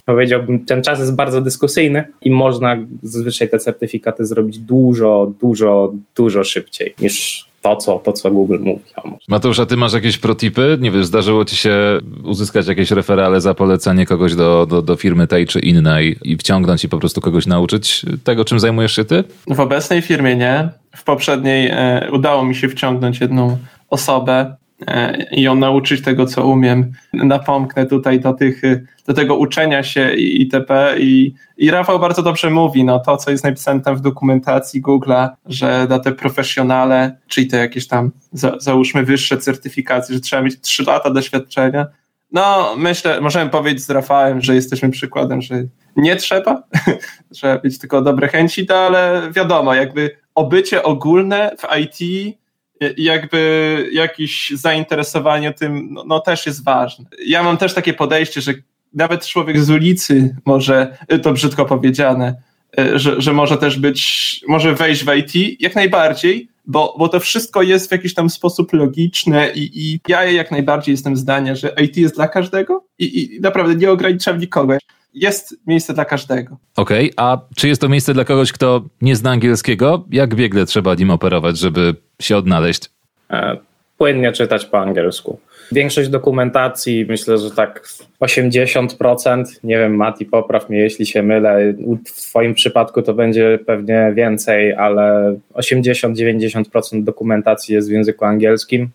powiedziałbym, 0.04 0.64
ten 0.64 0.82
czas 0.82 0.98
jest 0.98 1.14
bardzo 1.14 1.40
dyskusyjny 1.40 2.04
i 2.22 2.30
można 2.30 2.76
zazwyczaj 3.02 3.48
te 3.48 3.58
certyfikaty 3.58 4.26
zrobić 4.26 4.58
dużo, 4.58 5.32
dużo, 5.40 5.92
dużo 6.16 6.44
szybciej 6.44 6.94
niż 7.00 7.51
to, 7.62 7.76
co, 7.76 7.98
to, 7.98 8.12
co 8.12 8.30
Google 8.30 8.58
mówi. 8.60 8.82
Mateusz, 9.28 9.58
a 9.58 9.66
ty 9.66 9.76
masz 9.76 9.92
jakieś 9.92 10.18
protipy? 10.18 10.78
Nie 10.80 10.90
wiem, 10.90 11.04
zdarzyło 11.04 11.44
ci 11.44 11.56
się 11.56 11.98
uzyskać 12.24 12.66
jakieś 12.66 12.90
referale 12.90 13.40
za 13.40 13.54
polecenie 13.54 14.06
kogoś 14.06 14.34
do, 14.34 14.66
do, 14.66 14.82
do 14.82 14.96
firmy 14.96 15.26
tej 15.26 15.46
czy 15.46 15.60
innej 15.60 16.18
i 16.22 16.36
wciągnąć 16.36 16.84
i 16.84 16.88
po 16.88 16.98
prostu 16.98 17.20
kogoś 17.20 17.46
nauczyć 17.46 18.06
tego, 18.24 18.44
czym 18.44 18.60
zajmujesz 18.60 18.96
się 18.96 19.04
ty? 19.04 19.24
W 19.46 19.60
obecnej 19.60 20.02
firmie 20.02 20.36
nie. 20.36 20.68
W 20.96 21.04
poprzedniej 21.04 21.70
e, 21.70 22.08
udało 22.12 22.44
mi 22.44 22.54
się 22.54 22.68
wciągnąć 22.68 23.20
jedną 23.20 23.56
osobę, 23.90 24.56
ją 25.32 25.54
nauczyć 25.54 26.02
tego, 26.02 26.26
co 26.26 26.46
umiem. 26.46 26.92
Napomknę 27.12 27.86
tutaj 27.86 28.20
do, 28.20 28.32
tych, 28.32 28.62
do 29.06 29.14
tego 29.14 29.36
uczenia 29.36 29.82
się 29.82 30.14
itp. 30.14 30.94
I, 30.98 31.34
I 31.56 31.70
Rafał 31.70 31.98
bardzo 31.98 32.22
dobrze 32.22 32.50
mówi, 32.50 32.84
no 32.84 33.00
to, 33.00 33.16
co 33.16 33.30
jest 33.30 33.44
napisane 33.44 33.80
tam 33.80 33.96
w 33.96 34.00
dokumentacji 34.00 34.82
Google'a, 34.82 35.28
że 35.46 35.86
dla 35.86 35.98
te 35.98 36.12
profesjonale, 36.12 37.16
czyli 37.28 37.46
te 37.46 37.56
jakieś 37.56 37.86
tam, 37.86 38.10
za, 38.32 38.58
załóżmy, 38.58 39.04
wyższe 39.04 39.38
certyfikacje, 39.38 40.14
że 40.14 40.20
trzeba 40.20 40.42
mieć 40.42 40.60
3 40.60 40.82
lata 40.82 41.10
doświadczenia. 41.10 41.86
No, 42.32 42.74
myślę, 42.76 43.20
możemy 43.20 43.50
powiedzieć 43.50 43.84
z 43.84 43.90
Rafałem, 43.90 44.40
że 44.40 44.54
jesteśmy 44.54 44.90
przykładem, 44.90 45.42
że 45.42 45.64
nie 45.96 46.16
trzeba, 46.16 46.62
trzeba 47.34 47.60
mieć 47.64 47.78
tylko 47.78 48.02
dobre 48.02 48.28
chęci, 48.28 48.66
to, 48.66 48.86
ale 48.86 49.30
wiadomo, 49.32 49.74
jakby 49.74 50.16
obycie 50.34 50.82
ogólne 50.82 51.56
w 51.58 51.76
IT 51.78 51.98
jakby 52.96 53.88
jakieś 53.92 54.50
zainteresowanie 54.50 55.52
tym 55.52 55.88
no, 55.90 56.04
no, 56.06 56.20
też 56.20 56.46
jest 56.46 56.64
ważne. 56.64 57.04
Ja 57.26 57.42
mam 57.42 57.56
też 57.56 57.74
takie 57.74 57.94
podejście, 57.94 58.40
że 58.40 58.54
nawet 58.94 59.26
człowiek 59.26 59.60
z 59.60 59.70
ulicy 59.70 60.36
może, 60.44 60.98
to 61.22 61.32
brzydko 61.32 61.64
powiedziane, 61.64 62.34
e, 62.78 62.98
że, 62.98 63.20
że 63.20 63.32
może 63.32 63.58
też 63.58 63.78
być, 63.78 64.40
może 64.48 64.74
wejść 64.74 65.04
w 65.04 65.14
IT 65.16 65.60
jak 65.60 65.74
najbardziej, 65.74 66.48
bo, 66.66 66.94
bo 66.98 67.08
to 67.08 67.20
wszystko 67.20 67.62
jest 67.62 67.88
w 67.88 67.92
jakiś 67.92 68.14
tam 68.14 68.30
sposób 68.30 68.72
logiczne 68.72 69.50
i, 69.54 69.70
i 69.74 70.00
ja 70.08 70.24
jak 70.24 70.50
najbardziej 70.50 70.92
jestem 70.92 71.16
zdania, 71.16 71.54
że 71.54 71.74
IT 71.84 71.96
jest 71.96 72.14
dla 72.14 72.28
każdego 72.28 72.84
i, 72.98 73.36
i 73.36 73.40
naprawdę 73.40 73.74
nie 73.74 73.90
ograniczam 73.90 74.38
nikogo 74.38 74.76
jest 75.14 75.56
miejsce 75.66 75.94
dla 75.94 76.04
każdego. 76.04 76.56
Okej, 76.76 77.12
okay, 77.12 77.26
a 77.26 77.38
czy 77.56 77.68
jest 77.68 77.80
to 77.80 77.88
miejsce 77.88 78.14
dla 78.14 78.24
kogoś, 78.24 78.52
kto 78.52 78.84
nie 79.02 79.16
zna 79.16 79.30
angielskiego? 79.30 80.04
Jak 80.10 80.34
biegle 80.34 80.66
trzeba 80.66 80.94
nim 80.94 81.10
operować, 81.10 81.58
żeby 81.58 81.94
się 82.20 82.36
odnaleźć? 82.36 82.90
E, 83.30 83.56
płynnie 83.98 84.32
czytać 84.32 84.66
po 84.66 84.78
angielsku. 84.78 85.38
Większość 85.72 86.08
dokumentacji, 86.08 87.06
myślę, 87.08 87.38
że 87.38 87.50
tak 87.50 87.88
80%, 88.20 89.44
nie 89.64 89.78
wiem, 89.78 89.96
Mati, 89.96 90.26
popraw 90.26 90.68
mnie, 90.68 90.78
jeśli 90.78 91.06
się 91.06 91.22
mylę. 91.22 91.74
W 92.06 92.28
Twoim 92.28 92.54
przypadku 92.54 93.02
to 93.02 93.14
będzie 93.14 93.58
pewnie 93.66 94.12
więcej, 94.14 94.74
ale 94.74 95.36
80-90% 95.54 97.04
dokumentacji 97.04 97.74
jest 97.74 97.88
w 97.88 97.92
języku 97.92 98.24
angielskim, 98.24 98.88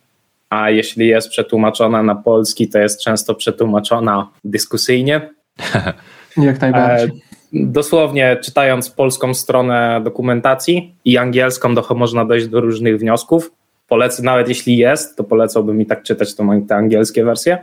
a 0.50 0.70
jeśli 0.70 1.08
jest 1.08 1.30
przetłumaczona 1.30 2.04
na 2.04 2.16
polski, 2.16 2.70
to 2.70 2.80
jest 2.80 3.04
często 3.04 3.36
przetłumaczona 3.36 4.30
dyskusyjnie. 4.44 5.30
Jak 6.38 6.62
najbardziej. 6.62 7.08
E, 7.08 7.12
dosłownie 7.54 8.38
czytając 8.44 8.90
polską 8.90 9.34
stronę 9.34 10.02
dokumentacji 10.04 10.96
i 11.06 11.18
angielską, 11.18 11.76
to 11.76 11.96
można 11.96 12.26
dojść 12.26 12.48
do 12.48 12.62
różnych 12.62 13.00
wniosków. 13.00 13.52
Polecę, 13.88 14.24
nawet 14.24 14.50
jeśli 14.50 14.78
jest, 14.78 15.18
to 15.18 15.24
polecałbym 15.24 15.82
i 15.82 15.86
tak 15.86 16.04
czytać 16.04 16.36
to, 16.36 16.44
te 16.68 16.76
angielskie 16.76 17.26
wersje. 17.26 17.58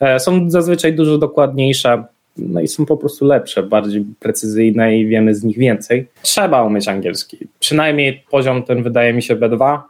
E, 0.00 0.20
są 0.20 0.50
zazwyczaj 0.50 0.94
dużo 0.94 1.18
dokładniejsze, 1.18 2.04
no 2.36 2.60
i 2.60 2.68
są 2.68 2.86
po 2.86 2.96
prostu 2.96 3.24
lepsze, 3.24 3.62
bardziej 3.62 4.04
precyzyjne 4.20 4.98
i 4.98 5.06
wiemy 5.06 5.34
z 5.34 5.44
nich 5.44 5.58
więcej. 5.58 6.06
Trzeba 6.22 6.62
umieć 6.62 6.88
angielski. 6.88 7.38
Przynajmniej 7.60 8.24
poziom 8.30 8.62
ten 8.62 8.82
wydaje 8.82 9.12
mi 9.12 9.22
się 9.22 9.36
B2, 9.36 9.80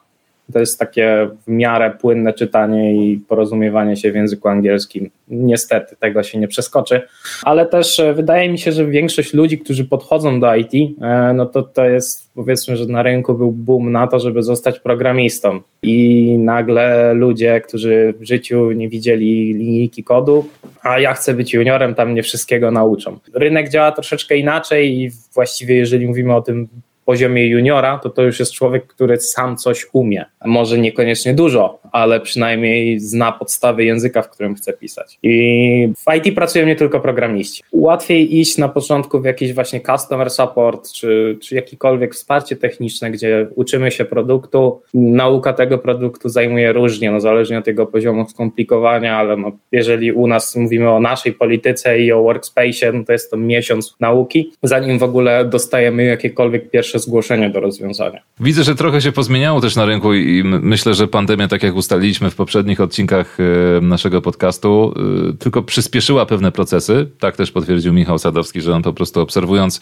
To 0.53 0.61
jest 0.61 0.79
takie 0.79 1.29
w 1.47 1.51
miarę 1.51 1.91
płynne 2.01 2.33
czytanie 2.33 2.95
i 2.95 3.19
porozumiewanie 3.19 3.97
się 3.97 4.13
w 4.13 4.15
języku 4.15 4.49
angielskim. 4.49 5.11
Niestety 5.29 5.97
tego 5.97 6.23
się 6.23 6.39
nie 6.39 6.49
przeskoczy, 6.49 7.03
ale 7.43 7.67
też 7.67 8.01
e, 8.01 8.15
wydaje 8.15 8.49
mi 8.49 8.59
się, 8.59 8.73
że 8.73 8.87
większość 8.87 9.35
ludzi, 9.35 9.59
którzy 9.59 9.85
podchodzą 9.85 10.41
do 10.41 10.55
IT, 10.55 10.73
e, 10.75 11.33
no 11.35 11.47
to 11.47 11.63
to 11.63 11.85
jest 11.85 12.35
powiedzmy, 12.35 12.77
że 12.77 12.87
na 12.87 13.03
rynku 13.03 13.35
był 13.35 13.53
boom 13.53 13.93
na 13.93 14.07
to, 14.07 14.21
żeby 14.21 14.43
zostać 14.43 14.81
programistą 14.81 15.61
i 15.83 16.39
nagle 16.39 17.15
ludzie, 17.15 17.61
którzy 17.61 18.15
w 18.21 18.25
życiu 18.25 18.73
nie 18.73 18.89
widzieli 18.89 19.55
linijki 19.55 20.05
kodu, 20.05 20.45
a 20.83 20.99
ja 20.99 21.15
chcę 21.15 21.35
być 21.35 21.55
juniorem, 21.55 21.95
tam 21.95 22.11
mnie 22.11 22.23
wszystkiego 22.23 22.71
nauczą. 22.71 23.19
Rynek 23.35 23.69
działa 23.69 23.93
troszeczkę 23.93 24.37
inaczej 24.37 24.99
i 24.99 25.11
właściwie 25.35 25.77
jeżeli 25.77 26.07
mówimy 26.07 26.35
o 26.35 26.43
tym 26.43 26.69
poziomie 27.05 27.49
juniora, 27.49 27.99
to 27.99 28.11
to 28.11 28.23
już 28.23 28.41
jest 28.41 28.53
człowiek, 28.53 28.87
który 28.87 29.21
sam 29.21 29.57
coś 29.57 29.87
umie. 29.93 30.25
Może 30.45 30.79
niekoniecznie 30.79 31.35
dużo, 31.35 31.79
ale 31.93 32.21
przynajmniej 32.21 33.01
zna 33.01 33.33
podstawy 33.33 33.85
języka, 33.85 34.23
w 34.23 34.31
którym 34.31 34.55
chce 34.55 34.73
pisać. 34.73 35.19
I 35.23 35.93
w 35.97 36.15
IT 36.17 36.35
pracują 36.35 36.67
nie 36.67 36.77
tylko 36.77 37.01
programiści. 37.01 37.63
Łatwiej 37.73 38.41
iść 38.41 38.59
na 38.59 38.69
początku 38.69 39.21
w 39.21 39.25
jakiś 39.25 39.53
właśnie 39.53 39.81
customer 39.81 40.31
support, 40.31 40.93
czy, 40.93 41.39
czy 41.43 41.55
jakikolwiek 41.55 42.15
wsparcie 42.15 42.57
techniczne, 42.57 43.11
gdzie 43.11 43.47
uczymy 43.55 43.91
się 43.91 44.05
produktu. 44.05 44.83
Nauka 44.95 45.53
tego 45.53 45.79
produktu 45.79 46.29
zajmuje 46.29 46.73
różnie, 46.73 47.11
no 47.11 47.21
zależnie 47.21 47.59
od 47.59 47.67
jego 47.67 47.87
poziomu 47.87 48.29
skomplikowania, 48.29 49.17
ale 49.17 49.37
no, 49.37 49.53
jeżeli 49.73 50.13
u 50.13 50.27
nas 50.27 50.57
mówimy 50.57 50.91
o 50.91 51.01
naszej 51.01 51.33
polityce 51.33 51.99
i 51.99 52.13
o 52.13 52.23
workspace, 52.23 52.93
no 52.93 53.05
to 53.05 53.13
jest 53.13 53.31
to 53.31 53.37
miesiąc 53.37 53.97
nauki, 54.01 54.53
zanim 54.63 54.99
w 54.99 55.03
ogóle 55.03 55.45
dostajemy 55.45 56.05
jakiekolwiek 56.05 56.71
pierwsze 56.71 56.94
zgłoszenie 56.99 57.51
do 57.51 57.61
rozwiązania. 57.61 58.21
Widzę, 58.41 58.65
że 58.65 58.75
trochę 58.75 59.01
się 59.01 59.13
pozmieniało 59.13 59.61
też 59.61 59.77
na 59.77 59.85
rynku 59.85 60.15
i 60.15 60.43
myślę, 60.45 60.95
że 60.95 61.09
pandemia, 61.09 61.49
tak 61.49 61.63
jak 61.63 61.75
ustaliliśmy 61.75 62.31
w 62.31 62.35
poprzednich 62.35 62.81
odcinkach 62.81 63.39
e, 63.41 63.81
naszego 63.81 64.23
podcastu, 64.23 64.95
e, 65.31 65.37
tylko 65.37 65.63
przyspieszyła 65.63 66.27
pewne 66.27 66.53
procesy. 66.53 67.07
Tak 67.19 67.37
też 67.37 67.53
potwierdził 67.53 67.93
Michał 67.93 68.19
Sadowski, 68.19 68.61
że 68.61 68.75
on 68.75 68.83
po 68.83 68.93
prostu 68.93 69.21
obserwując 69.21 69.81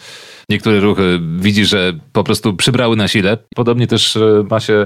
niektóre 0.49 0.79
ruchy 0.79 1.19
widzi, 1.37 1.65
że 1.65 1.93
po 2.13 2.23
prostu 2.23 2.53
przybrały 2.53 2.95
na 2.95 3.07
sile. 3.07 3.37
Podobnie 3.55 3.87
też 3.87 4.15
e, 4.15 4.45
ma 4.49 4.59
się 4.59 4.85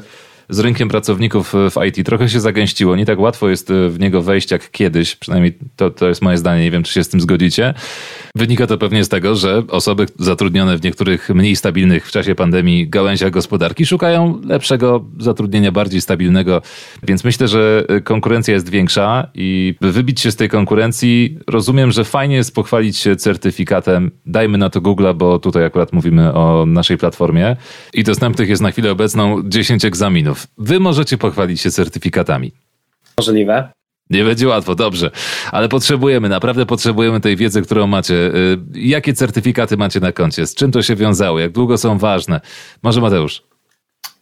z 0.49 0.59
rynkiem 0.59 0.89
pracowników 0.89 1.53
w 1.53 1.85
IT 1.87 2.05
trochę 2.05 2.29
się 2.29 2.39
zagęściło. 2.39 2.95
Nie 2.95 3.05
tak 3.05 3.19
łatwo 3.19 3.49
jest 3.49 3.73
w 3.89 3.99
niego 3.99 4.21
wejść 4.21 4.51
jak 4.51 4.71
kiedyś, 4.71 5.15
przynajmniej 5.15 5.57
to, 5.75 5.89
to 5.89 6.07
jest 6.07 6.21
moje 6.21 6.37
zdanie, 6.37 6.63
nie 6.63 6.71
wiem 6.71 6.83
czy 6.83 6.93
się 6.93 7.03
z 7.03 7.09
tym 7.09 7.21
zgodzicie. 7.21 7.73
Wynika 8.35 8.67
to 8.67 8.77
pewnie 8.77 9.03
z 9.03 9.09
tego, 9.09 9.35
że 9.35 9.63
osoby 9.67 10.05
zatrudnione 10.19 10.77
w 10.77 10.83
niektórych 10.83 11.29
mniej 11.29 11.55
stabilnych 11.55 12.07
w 12.07 12.11
czasie 12.11 12.35
pandemii 12.35 12.89
gałęziach 12.89 13.31
gospodarki 13.31 13.85
szukają 13.85 14.41
lepszego 14.45 15.05
zatrudnienia, 15.19 15.71
bardziej 15.71 16.01
stabilnego, 16.01 16.61
więc 17.03 17.23
myślę, 17.23 17.47
że 17.47 17.85
konkurencja 18.03 18.53
jest 18.53 18.69
większa 18.69 19.27
i 19.35 19.75
by 19.81 19.91
wybić 19.91 20.21
się 20.21 20.31
z 20.31 20.35
tej 20.35 20.49
konkurencji, 20.49 21.37
rozumiem, 21.47 21.91
że 21.91 22.03
fajnie 22.03 22.35
jest 22.35 22.55
pochwalić 22.55 22.97
się 22.97 23.15
certyfikatem. 23.15 24.11
Dajmy 24.25 24.57
na 24.57 24.69
to 24.69 24.81
Google'a, 24.81 25.15
bo 25.15 25.39
tutaj 25.39 25.65
akurat 25.65 25.93
mówimy 25.93 26.33
o 26.33 26.65
naszej 26.67 26.97
platformie 26.97 27.55
i 27.93 28.03
dostępnych 28.03 28.49
jest 28.49 28.61
na 28.61 28.71
chwilę 28.71 28.91
obecną 28.91 29.41
10 29.49 29.85
egzaminów. 29.85 30.36
Wy 30.57 30.79
możecie 30.79 31.17
pochwalić 31.17 31.61
się 31.61 31.71
certyfikatami. 31.71 32.51
Możliwe. 33.17 33.69
Nie 34.09 34.23
będzie 34.23 34.47
łatwo, 34.47 34.75
dobrze, 34.75 35.11
ale 35.51 35.69
potrzebujemy, 35.69 36.29
naprawdę 36.29 36.65
potrzebujemy 36.65 37.19
tej 37.19 37.35
wiedzy, 37.35 37.61
którą 37.61 37.87
macie. 37.87 38.15
Y, 38.15 38.57
jakie 38.73 39.13
certyfikaty 39.13 39.77
macie 39.77 39.99
na 39.99 40.11
koncie? 40.11 40.47
Z 40.47 40.55
czym 40.55 40.71
to 40.71 40.81
się 40.81 40.95
wiązało? 40.95 41.39
Jak 41.39 41.51
długo 41.51 41.77
są 41.77 41.97
ważne? 41.97 42.41
Może 42.83 43.01
Mateusz? 43.01 43.43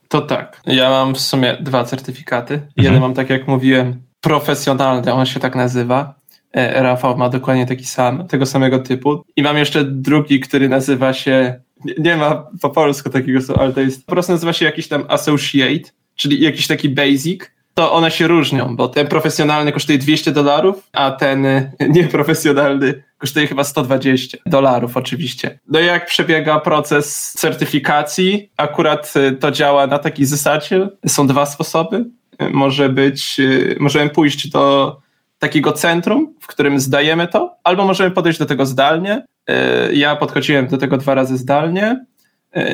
To 0.07 0.21
tak. 0.21 0.61
Ja 0.65 0.89
mam 0.89 1.15
w 1.15 1.19
sumie 1.19 1.57
dwa 1.61 1.83
certyfikaty. 1.83 2.53
Mhm. 2.53 2.71
Jeden 2.77 2.99
mam, 2.99 3.13
tak 3.13 3.29
jak 3.29 3.47
mówiłem, 3.47 4.01
profesjonalny, 4.21 5.13
on 5.13 5.25
się 5.25 5.39
tak 5.39 5.55
nazywa. 5.55 6.15
E, 6.53 6.83
Rafał 6.83 7.17
ma 7.17 7.29
dokładnie 7.29 7.65
taki 7.65 7.85
sam, 7.85 8.27
tego 8.27 8.45
samego 8.45 8.79
typu. 8.79 9.23
I 9.35 9.41
mam 9.41 9.57
jeszcze 9.57 9.83
drugi, 9.83 10.39
który 10.39 10.69
nazywa 10.69 11.13
się, 11.13 11.59
nie 11.99 12.15
ma 12.17 12.47
po 12.61 12.69
polsku 12.69 13.09
takiego, 13.09 13.39
ale 13.59 13.73
to 13.73 13.81
jest, 13.81 14.05
po 14.05 14.11
prostu 14.11 14.31
nazywa 14.31 14.53
się 14.53 14.65
jakiś 14.65 14.87
tam 14.87 15.05
associate, 15.07 15.89
czyli 16.15 16.41
jakiś 16.41 16.67
taki 16.67 16.89
basic 16.89 17.41
to 17.75 17.93
one 17.93 18.11
się 18.11 18.27
różnią, 18.27 18.75
bo 18.75 18.87
ten 18.87 19.07
profesjonalny 19.07 19.71
kosztuje 19.71 19.97
200 19.97 20.31
dolarów, 20.31 20.89
a 20.93 21.11
ten 21.11 21.45
y, 21.45 21.71
nieprofesjonalny 21.89 23.03
kosztuje 23.17 23.47
chyba 23.47 23.63
120 23.63 24.37
dolarów 24.45 24.97
oczywiście. 24.97 25.59
No 25.67 25.79
i 25.79 25.85
jak 25.85 26.05
przebiega 26.05 26.59
proces 26.59 27.33
certyfikacji, 27.37 28.49
akurat 28.57 29.13
y, 29.15 29.31
to 29.31 29.51
działa 29.51 29.87
na 29.87 29.99
takiej 29.99 30.25
zasadzie. 30.25 30.89
Są 31.07 31.27
dwa 31.27 31.45
sposoby. 31.45 32.05
Może 32.51 32.89
być, 32.89 33.39
y, 33.39 33.75
możemy 33.79 34.09
pójść 34.09 34.47
do 34.47 34.97
takiego 35.39 35.71
centrum, 35.71 36.33
w 36.41 36.47
którym 36.47 36.79
zdajemy 36.79 37.27
to, 37.27 37.57
albo 37.63 37.85
możemy 37.85 38.11
podejść 38.11 38.39
do 38.39 38.45
tego 38.45 38.65
zdalnie. 38.65 39.25
Ja 39.93 40.15
podchodziłem 40.15 40.67
do 40.67 40.77
tego 40.77 40.97
dwa 40.97 41.13
razy 41.13 41.37
zdalnie 41.37 42.05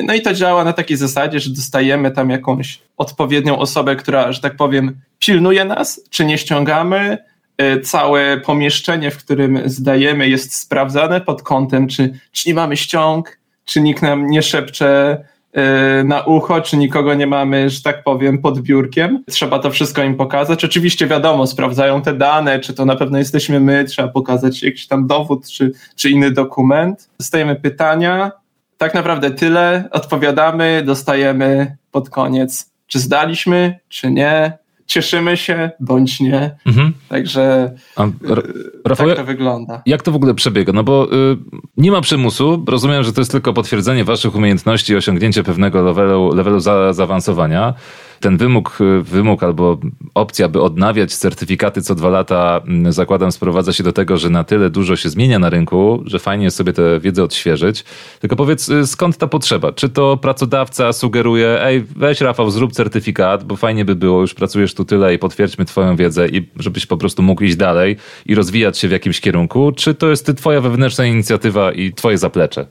no 0.04 0.14
i 0.14 0.20
to 0.20 0.34
działa 0.34 0.64
na 0.64 0.72
takiej 0.72 0.96
zasadzie, 0.96 1.40
że 1.40 1.50
dostajemy 1.50 2.10
tam 2.10 2.30
jakąś 2.30 2.78
odpowiednią 2.96 3.58
osobę, 3.58 3.96
która, 3.96 4.32
że 4.32 4.40
tak 4.40 4.56
powiem, 4.56 5.00
pilnuje 5.18 5.64
nas, 5.64 6.00
czy 6.10 6.24
nie 6.24 6.38
ściągamy. 6.38 7.18
E, 7.58 7.80
całe 7.80 8.36
pomieszczenie, 8.36 9.10
w 9.10 9.18
którym 9.18 9.60
zdajemy, 9.64 10.28
jest 10.28 10.54
sprawdzane 10.54 11.20
pod 11.20 11.42
kątem, 11.42 11.88
czy, 11.88 12.18
czy 12.32 12.48
nie 12.48 12.54
mamy 12.54 12.76
ściąg, 12.76 13.38
czy 13.64 13.80
nikt 13.80 14.02
nam 14.02 14.26
nie 14.26 14.42
szepcze 14.42 15.18
e, 15.52 16.04
na 16.04 16.22
ucho, 16.22 16.60
czy 16.60 16.76
nikogo 16.76 17.14
nie 17.14 17.26
mamy, 17.26 17.70
że 17.70 17.82
tak 17.82 18.04
powiem, 18.04 18.38
pod 18.38 18.60
biurkiem. 18.60 19.24
Trzeba 19.30 19.58
to 19.58 19.70
wszystko 19.70 20.02
im 20.02 20.14
pokazać. 20.14 20.64
Oczywiście 20.64 21.06
wiadomo, 21.06 21.46
sprawdzają 21.46 22.02
te 22.02 22.14
dane, 22.14 22.60
czy 22.60 22.74
to 22.74 22.84
na 22.84 22.96
pewno 22.96 23.18
jesteśmy 23.18 23.60
my, 23.60 23.84
trzeba 23.84 24.08
pokazać 24.08 24.62
jakiś 24.62 24.86
tam 24.86 25.06
dowód, 25.06 25.48
czy, 25.48 25.72
czy 25.96 26.10
inny 26.10 26.30
dokument. 26.30 27.08
Dostajemy 27.18 27.56
pytania, 27.56 28.41
tak 28.82 28.94
naprawdę 28.94 29.30
tyle. 29.30 29.88
Odpowiadamy, 29.90 30.82
dostajemy 30.86 31.76
pod 31.90 32.10
koniec, 32.10 32.70
czy 32.86 32.98
zdaliśmy, 32.98 33.78
czy 33.88 34.10
nie. 34.10 34.58
Cieszymy 34.86 35.36
się, 35.36 35.70
bądź 35.80 36.20
nie. 36.20 36.56
Mhm. 36.66 36.92
Także 37.08 37.72
A, 37.96 38.06
Rafał, 38.84 39.08
tak 39.08 39.16
to 39.16 39.24
wygląda. 39.24 39.82
Jak 39.86 40.02
to 40.02 40.12
w 40.12 40.16
ogóle 40.16 40.34
przebiega? 40.34 40.72
No 40.72 40.84
bo 40.84 41.12
y, 41.12 41.36
nie 41.76 41.90
ma 41.90 42.00
przymusu. 42.00 42.64
Rozumiem, 42.68 43.02
że 43.02 43.12
to 43.12 43.20
jest 43.20 43.30
tylko 43.30 43.52
potwierdzenie 43.52 44.04
waszych 44.04 44.34
umiejętności 44.34 44.92
i 44.92 44.96
osiągnięcie 44.96 45.42
pewnego 45.44 45.82
levelu, 45.82 46.34
levelu 46.34 46.60
za, 46.60 46.92
zaawansowania 46.92 47.74
ten 48.22 48.36
wymóg, 48.36 48.78
wymóg 49.02 49.42
albo 49.42 49.78
opcja, 50.14 50.48
by 50.48 50.62
odnawiać 50.62 51.14
certyfikaty 51.14 51.82
co 51.82 51.94
dwa 51.94 52.08
lata, 52.08 52.62
zakładam, 52.88 53.32
sprowadza 53.32 53.72
się 53.72 53.84
do 53.84 53.92
tego, 53.92 54.16
że 54.16 54.30
na 54.30 54.44
tyle 54.44 54.70
dużo 54.70 54.96
się 54.96 55.08
zmienia 55.08 55.38
na 55.38 55.50
rynku, 55.50 56.02
że 56.06 56.18
fajnie 56.18 56.44
jest 56.44 56.56
sobie 56.56 56.72
tę 56.72 57.00
wiedzę 57.00 57.24
odświeżyć. 57.24 57.84
Tylko 58.20 58.36
powiedz, 58.36 58.68
y, 58.68 58.86
skąd 58.86 59.16
ta 59.16 59.26
potrzeba? 59.26 59.72
Czy 59.72 59.88
to 59.88 60.16
pracodawca 60.16 60.92
sugeruje, 60.92 61.62
ej, 61.62 61.84
weź 61.96 62.20
Rafał, 62.20 62.50
zrób 62.50 62.72
certyfikat, 62.72 63.44
bo 63.44 63.56
fajnie 63.56 63.84
by 63.84 63.94
było, 63.94 64.20
już 64.20 64.34
pracujesz 64.34 64.74
tu 64.74 64.84
tyle 64.84 65.14
i 65.14 65.18
potwierdźmy 65.18 65.64
twoją 65.64 65.96
wiedzę 65.96 66.28
i 66.28 66.48
żebyś 66.56 66.86
po 66.86 66.96
prostu 66.96 67.22
mógł 67.22 67.44
iść 67.44 67.56
dalej 67.56 67.96
i 68.26 68.34
rozwijać 68.34 68.78
się 68.78 68.88
w 68.88 68.92
jakimś 68.92 69.20
kierunku? 69.20 69.72
Czy 69.72 69.94
to 69.94 70.10
jest 70.10 70.36
twoja 70.36 70.60
wewnętrzna 70.60 71.06
inicjatywa 71.06 71.72
i 71.72 71.92
twoje 71.92 72.18
zaplecze? 72.18 72.66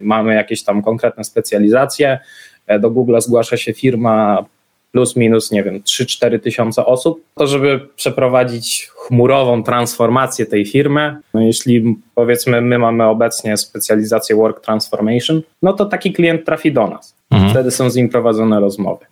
Mamy 0.00 0.34
jakieś 0.34 0.62
tam 0.62 0.82
konkretne 0.82 1.24
specjalizacje. 1.24 2.18
E, 2.66 2.78
do 2.78 2.90
Google 2.90 3.20
zgłasza 3.20 3.56
się 3.56 3.72
firma 3.72 4.44
plus 4.92 5.16
minus, 5.16 5.50
nie 5.50 5.62
wiem, 5.62 5.80
3-4 5.80 6.40
tysiące 6.40 6.86
osób, 6.86 7.24
to 7.34 7.46
żeby 7.46 7.80
przeprowadzić 7.96 8.90
chmurową 8.96 9.62
transformację 9.62 10.46
tej 10.46 10.66
firmy, 10.66 11.16
no 11.34 11.40
jeśli 11.40 11.96
powiedzmy 12.14 12.60
my 12.60 12.78
mamy 12.78 13.04
obecnie 13.04 13.56
specjalizację 13.56 14.36
Work 14.36 14.60
Transformation, 14.60 15.42
no 15.62 15.72
to 15.72 15.84
taki 15.84 16.12
klient 16.12 16.44
trafi 16.44 16.72
do 16.72 16.86
nas. 16.86 17.14
Mhm. 17.30 17.50
Wtedy 17.50 17.70
są 17.70 17.90
z 17.90 17.96
nim 17.96 18.08
prowadzone 18.08 18.60
rozmowy. 18.60 19.06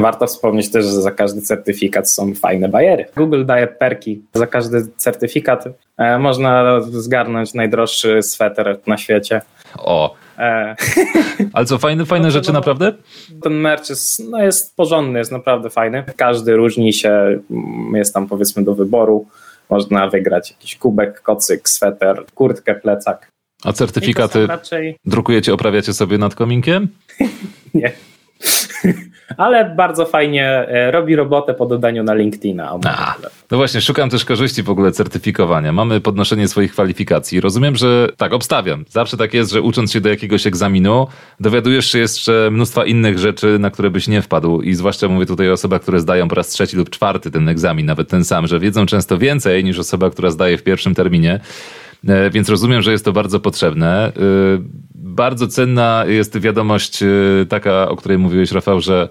Warto 0.00 0.26
wspomnieć 0.26 0.70
też, 0.70 0.84
że 0.84 0.92
za 0.92 1.10
każdy 1.10 1.42
certyfikat 1.42 2.10
są 2.10 2.34
fajne 2.34 2.68
bajery. 2.68 3.06
Google 3.16 3.44
daje 3.44 3.66
perki 3.66 4.22
za 4.34 4.46
każdy 4.46 4.86
certyfikat. 4.96 5.64
E, 5.98 6.18
można 6.18 6.80
zgarnąć 6.80 7.54
najdroższy 7.54 8.22
sweter 8.22 8.78
na 8.86 8.96
świecie. 8.96 9.40
O. 9.78 10.14
Ale 11.52 11.66
co, 11.66 11.78
fajne, 11.78 12.06
fajne 12.06 12.26
no 12.26 12.30
rzeczy 12.30 12.52
no, 12.52 12.58
naprawdę? 12.58 12.92
Ten 13.42 13.52
merch 13.52 13.88
jest, 13.88 14.30
no 14.30 14.42
jest 14.42 14.76
porządny, 14.76 15.18
jest 15.18 15.32
naprawdę 15.32 15.70
fajny. 15.70 16.04
Każdy 16.16 16.56
różni 16.56 16.92
się, 16.92 17.40
jest 17.94 18.14
tam 18.14 18.28
powiedzmy 18.28 18.64
do 18.64 18.74
wyboru. 18.74 19.26
Można 19.70 20.08
wygrać 20.08 20.50
jakiś 20.50 20.76
kubek, 20.76 21.22
kocyk, 21.22 21.68
sweter, 21.68 22.24
kurtkę, 22.34 22.74
plecak. 22.74 23.32
A 23.64 23.72
certyfikaty 23.72 24.46
raczej... 24.46 24.96
drukujecie, 25.04 25.54
oprawiacie 25.54 25.92
sobie 25.92 26.18
nad 26.18 26.34
kominkiem? 26.34 26.88
Nie. 27.74 27.92
Ale 29.36 29.74
bardzo 29.76 30.06
fajnie 30.06 30.46
e, 30.46 30.90
robi 30.90 31.16
robotę 31.16 31.54
po 31.54 31.66
dodaniu 31.66 32.02
na 32.02 32.14
LinkedIna. 32.14 32.78
A, 32.84 33.14
no 33.50 33.56
właśnie, 33.56 33.80
szukam 33.80 34.10
też 34.10 34.24
korzyści 34.24 34.62
w 34.62 34.70
ogóle 34.70 34.92
certyfikowania. 34.92 35.72
Mamy 35.72 36.00
podnoszenie 36.00 36.48
swoich 36.48 36.72
kwalifikacji. 36.72 37.40
Rozumiem, 37.40 37.76
że 37.76 38.08
tak, 38.16 38.32
obstawiam. 38.32 38.84
Zawsze 38.88 39.16
tak 39.16 39.34
jest, 39.34 39.52
że 39.52 39.62
ucząc 39.62 39.92
się 39.92 40.00
do 40.00 40.08
jakiegoś 40.08 40.46
egzaminu, 40.46 41.06
dowiadujesz 41.40 41.92
się 41.92 41.98
jeszcze 41.98 42.48
mnóstwa 42.50 42.84
innych 42.84 43.18
rzeczy, 43.18 43.58
na 43.58 43.70
które 43.70 43.90
byś 43.90 44.08
nie 44.08 44.22
wpadł. 44.22 44.60
I 44.60 44.74
zwłaszcza 44.74 45.08
mówię 45.08 45.26
tutaj 45.26 45.50
o 45.50 45.52
osobach, 45.52 45.82
które 45.82 46.00
zdają 46.00 46.28
po 46.28 46.34
raz 46.34 46.48
trzeci 46.48 46.76
lub 46.76 46.90
czwarty 46.90 47.30
ten 47.30 47.48
egzamin, 47.48 47.86
nawet 47.86 48.08
ten 48.08 48.24
sam, 48.24 48.46
że 48.46 48.60
wiedzą 48.60 48.86
często 48.86 49.18
więcej 49.18 49.64
niż 49.64 49.78
osoba, 49.78 50.10
która 50.10 50.30
zdaje 50.30 50.58
w 50.58 50.62
pierwszym 50.62 50.94
terminie. 50.94 51.40
E, 52.08 52.30
więc 52.30 52.48
rozumiem, 52.48 52.82
że 52.82 52.92
jest 52.92 53.04
to 53.04 53.12
bardzo 53.12 53.40
potrzebne. 53.40 54.06
E, 54.06 54.12
bardzo 54.94 55.48
cenna 55.48 56.04
jest 56.06 56.38
wiadomość 56.38 57.02
e, 57.02 57.06
taka, 57.48 57.88
o 57.88 57.96
której 57.96 58.18
mówiłeś, 58.18 58.52
Rafał, 58.52 58.80
że 58.80 59.08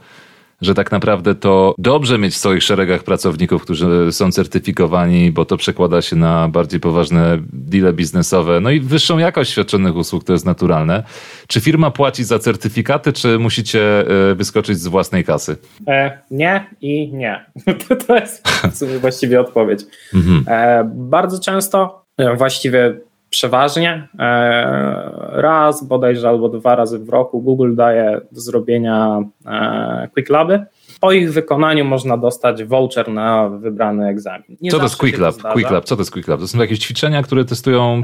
że 0.62 0.74
tak 0.74 0.91
naprawdę 0.91 1.36
to 1.36 1.75
dobrze 1.77 2.17
mieć 2.17 2.33
w 2.33 2.38
swoich 2.38 2.63
szeregach 2.63 3.03
pracowników, 3.03 3.62
którzy 3.62 4.12
są 4.12 4.31
certyfikowani, 4.31 5.31
bo 5.31 5.45
to 5.45 5.57
przekłada 5.57 6.01
się 6.01 6.15
na 6.15 6.48
bardziej 6.48 6.79
poważne 6.79 7.38
deale 7.53 7.93
biznesowe, 7.93 8.60
no 8.60 8.71
i 8.71 8.79
wyższą 8.79 9.17
jakość 9.17 9.51
świadczonych 9.51 9.95
usług, 9.95 10.24
to 10.24 10.33
jest 10.33 10.45
naturalne. 10.45 11.03
Czy 11.48 11.62
firma 11.62 11.91
płaci 11.91 12.24
za 12.24 12.39
certyfikaty, 12.39 13.13
czy 13.13 13.39
musicie 13.39 14.05
wyskoczyć 14.36 14.79
z 14.79 14.88
własnej 14.88 15.24
kasy? 15.24 15.57
E, 15.88 16.19
nie 16.31 16.65
i 16.81 17.13
nie. 17.13 17.45
To, 18.07 18.15
jest 18.15 18.48
w 18.48 18.77
sumie 18.77 19.00
właściwie 19.00 19.41
odpowiedź. 19.41 19.81
Mhm. 20.13 20.43
E, 20.48 20.91
bardzo 20.95 21.39
często 21.39 22.01
właściwie 22.35 22.95
przeważnie 23.29 24.07
e, 24.19 25.11
raz 25.31 25.83
bodajże 25.87 26.29
albo 26.29 26.49
dwa 26.49 26.75
razy 26.75 26.99
w 26.99 27.09
roku 27.09 27.41
Google 27.41 27.75
daje 27.75 28.21
do 28.31 28.41
zrobienia 28.41 29.19
e, 29.45 30.09
Quick 30.13 30.29
Laby. 30.29 30.65
Po 30.99 31.11
ich 31.11 31.33
wykonaniu 31.33 31.85
można 31.85 32.17
dostać 32.17 32.63
voucher 32.63 33.09
na 33.09 33.49
wybrany 33.49 34.07
egzamin. 34.07 34.57
Nie 34.61 34.71
Co 34.71 34.77
to 34.77 34.83
jest 34.83 34.97
Quick 34.97 35.19
Lab? 35.19 35.35
Quick 35.53 35.71
Lab? 35.71 35.85
Co 35.85 35.95
to 35.95 36.01
jest 36.01 36.11
Quick 36.11 36.27
Lab? 36.27 36.39
To 36.39 36.47
są 36.47 36.59
jakieś 36.59 36.79
ćwiczenia, 36.79 37.23
które 37.23 37.45
testują 37.45 38.01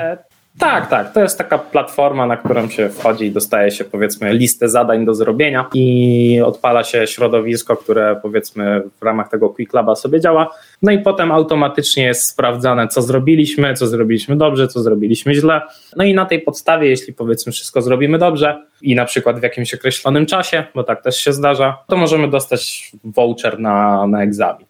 tak, 0.59 0.89
tak. 0.89 1.13
To 1.13 1.19
jest 1.19 1.37
taka 1.37 1.57
platforma, 1.57 2.25
na 2.25 2.37
którą 2.37 2.69
się 2.69 2.89
wchodzi 2.89 3.25
i 3.25 3.31
dostaje 3.31 3.71
się 3.71 3.83
powiedzmy 3.83 4.33
listę 4.33 4.69
zadań 4.69 5.05
do 5.05 5.13
zrobienia 5.13 5.69
i 5.73 6.41
odpala 6.45 6.83
się 6.83 7.07
środowisko, 7.07 7.77
które 7.77 8.19
powiedzmy 8.21 8.83
w 8.99 9.03
ramach 9.03 9.29
tego 9.29 9.49
Quick 9.49 9.73
Laba 9.73 9.95
sobie 9.95 10.19
działa. 10.19 10.55
No 10.81 10.91
i 10.91 10.99
potem 10.99 11.31
automatycznie 11.31 12.03
jest 12.03 12.29
sprawdzane, 12.29 12.87
co 12.87 13.01
zrobiliśmy, 13.01 13.73
co 13.73 13.87
zrobiliśmy 13.87 14.35
dobrze, 14.35 14.67
co 14.67 14.81
zrobiliśmy 14.81 15.35
źle. 15.35 15.61
No 15.95 16.03
i 16.03 16.13
na 16.13 16.25
tej 16.25 16.41
podstawie, 16.41 16.89
jeśli 16.89 17.13
powiedzmy 17.13 17.51
wszystko 17.51 17.81
zrobimy 17.81 18.17
dobrze 18.17 18.63
i 18.81 18.95
na 18.95 19.05
przykład 19.05 19.39
w 19.39 19.43
jakimś 19.43 19.73
określonym 19.73 20.25
czasie, 20.25 20.63
bo 20.75 20.83
tak 20.83 21.03
też 21.03 21.17
się 21.17 21.33
zdarza, 21.33 21.77
to 21.87 21.97
możemy 21.97 22.27
dostać 22.27 22.91
voucher 23.03 23.59
na, 23.59 24.07
na 24.07 24.23
egzamin. 24.23 24.67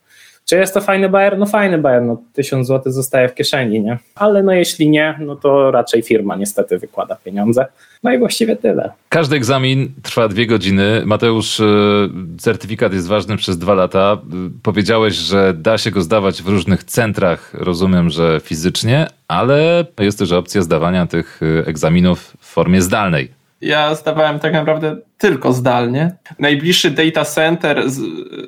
Czy 0.49 0.55
jest 0.55 0.73
to 0.73 0.81
fajny 0.81 1.09
bajer? 1.09 1.37
No 1.37 1.45
fajny 1.45 1.77
bajer, 1.77 2.03
no 2.03 2.21
1000 2.33 2.67
zł 2.67 2.91
zostaje 2.91 3.29
w 3.29 3.35
kieszeni, 3.35 3.81
nie? 3.81 3.97
Ale 4.15 4.43
no 4.43 4.51
jeśli 4.51 4.89
nie, 4.89 5.19
no 5.19 5.35
to 5.35 5.71
raczej 5.71 6.01
firma 6.01 6.35
niestety 6.35 6.77
wykłada 6.77 7.15
pieniądze. 7.15 7.65
No 8.03 8.13
i 8.13 8.17
właściwie 8.17 8.55
tyle. 8.55 8.91
Każdy 9.09 9.35
egzamin 9.35 9.91
trwa 10.03 10.27
dwie 10.27 10.47
godziny. 10.47 11.01
Mateusz, 11.05 11.59
e, 11.59 11.65
certyfikat 12.37 12.93
jest 12.93 13.07
ważny 13.07 13.37
przez 13.37 13.57
dwa 13.57 13.73
lata. 13.73 14.17
E, 14.23 14.49
powiedziałeś, 14.63 15.13
że 15.13 15.53
da 15.53 15.77
się 15.77 15.91
go 15.91 16.01
zdawać 16.01 16.41
w 16.43 16.47
różnych 16.47 16.83
centrach, 16.83 17.53
rozumiem, 17.53 18.09
że 18.09 18.41
fizycznie, 18.43 19.07
ale 19.27 19.85
jest 19.99 20.19
też 20.19 20.31
opcja 20.31 20.61
zdawania 20.61 21.07
tych 21.07 21.39
e, 21.43 21.67
egzaminów 21.67 22.37
w 22.39 22.45
formie 22.45 22.81
zdalnej. 22.81 23.36
Ja 23.61 23.95
zdawałem 23.95 24.39
tak 24.39 24.53
naprawdę 24.53 24.97
tylko 25.17 25.53
zdalnie. 25.53 26.17
Najbliższy 26.39 26.91
data 26.91 27.25
center 27.25 27.89
z, 27.89 28.01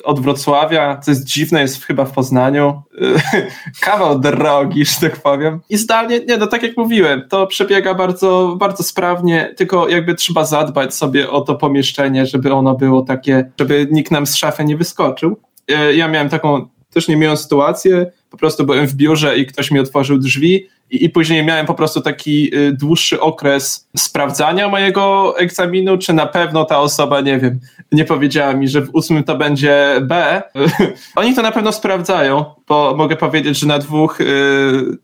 od 0.04 0.20
Wrocławia, 0.20 0.98
co 0.98 1.12
jest 1.12 1.24
dziwne, 1.24 1.62
jest 1.62 1.86
chyba 1.86 2.06
w 2.06 2.12
Poznaniu. 2.12 2.82
Kawał 3.82 4.20
drogi, 4.20 4.86
że 4.86 5.10
tak 5.10 5.22
powiem. 5.22 5.60
I 5.70 5.78
zdalnie, 5.78 6.20
nie, 6.20 6.38
no 6.38 6.48
tak 6.48 6.64
jak 6.64 6.78
mówiłem, 6.78 7.24
to 7.30 7.48
przebiega 7.48 7.94
bardzo, 7.94 8.56
bardzo 8.60 8.84
sprawnie, 8.84 9.54
tylko 9.58 9.90
jakby 9.90 10.16
trzeba 10.16 10.46
zadbać 10.46 10.96
sobie 10.96 11.30
o 11.30 11.42
to 11.42 11.56
pomieszczenie, 11.56 12.26
żeby 12.26 12.54
ono 12.54 12.76
było 12.76 13.02
takie, 13.02 13.52
żeby 13.60 13.88
nikt 13.92 14.12
nam 14.12 14.28
z 14.28 14.36
szafy 14.36 14.66
nie 14.66 14.78
wyskoczył. 14.78 15.40
E, 15.68 15.94
ja 15.94 16.08
miałem 16.08 16.30
taką 16.30 16.68
też 16.94 17.08
nie 17.08 17.18
miałem 17.18 17.38
sytuację, 17.38 18.12
po 18.30 18.38
prostu 18.38 18.66
byłem 18.66 18.88
w 18.88 18.94
biurze 18.94 19.38
i 19.38 19.46
ktoś 19.46 19.72
mi 19.72 19.80
otworzył 19.80 20.18
drzwi 20.18 20.68
i, 20.92 21.06
i 21.06 21.10
później 21.10 21.46
miałem 21.46 21.66
po 21.66 21.74
prostu 21.74 22.02
taki 22.02 22.56
y, 22.56 22.74
dłuższy 22.74 23.20
okres 23.20 23.88
sprawdzania 23.98 24.68
mojego 24.68 25.34
egzaminu, 25.38 25.98
czy 25.98 26.14
na 26.14 26.26
pewno 26.26 26.66
ta 26.66 26.80
osoba, 26.80 27.22
nie 27.22 27.40
wiem, 27.40 27.60
nie 27.92 28.06
powiedziała 28.06 28.54
mi, 28.54 28.68
że 28.68 28.82
w 28.82 28.90
ósmym 28.94 29.24
to 29.24 29.36
będzie 29.36 29.96
B. 30.02 30.42
Oni 31.16 31.36
to 31.36 31.42
na 31.42 31.52
pewno 31.52 31.72
sprawdzają, 31.72 32.46
bo 32.68 32.96
mogę 32.98 33.16
powiedzieć, 33.16 33.60
że 33.60 33.68
na 33.68 33.80
dwóch 33.80 34.22
y, 34.22 34.26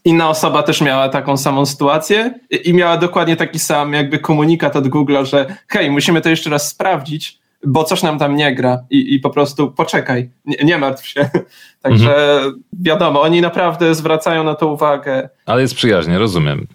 inna 0.06 0.30
osoba 0.30 0.64
też 0.64 0.82
miała 0.82 1.10
taką 1.10 1.38
samą 1.38 1.66
sytuację 1.66 2.34
i, 2.50 2.70
i 2.70 2.74
miała 2.74 2.98
dokładnie 2.98 3.36
taki 3.36 3.60
sam 3.60 3.94
jakby 3.94 4.20
komunikat 4.20 4.76
od 4.76 4.88
Google'a, 4.88 5.26
że 5.26 5.56
hej, 5.68 5.92
musimy 5.92 6.22
to 6.22 6.30
jeszcze 6.30 6.50
raz 6.50 6.70
sprawdzić, 6.70 7.40
bo 7.66 7.84
coś 7.84 8.04
nam 8.04 8.20
tam 8.20 8.36
nie 8.36 8.56
gra 8.56 8.86
i, 8.90 9.16
i 9.16 9.20
po 9.20 9.30
prostu 9.30 9.72
poczekaj, 9.72 10.30
nie, 10.46 10.58
nie 10.64 10.78
martw 10.78 11.08
się. 11.08 11.30
Także 11.82 12.36
mhm. 12.36 12.64
wiadomo, 12.74 13.22
oni 13.22 13.42
naprawdę 13.42 13.96
zwracają 13.96 14.44
na 14.44 14.56
to 14.56 14.68
uwagę. 14.68 15.30
Ale 15.46 15.62
jest 15.62 15.76
przyjaźnie, 15.76 16.18
rozumiem. 16.18 16.68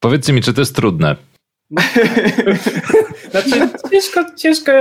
Powiedzcie 0.00 0.32
mi, 0.32 0.42
czy 0.42 0.54
to 0.54 0.60
jest 0.60 0.76
trudne? 0.76 1.16
znaczy, 3.30 3.68
ciężko, 3.90 4.24
ciężko 4.36 4.72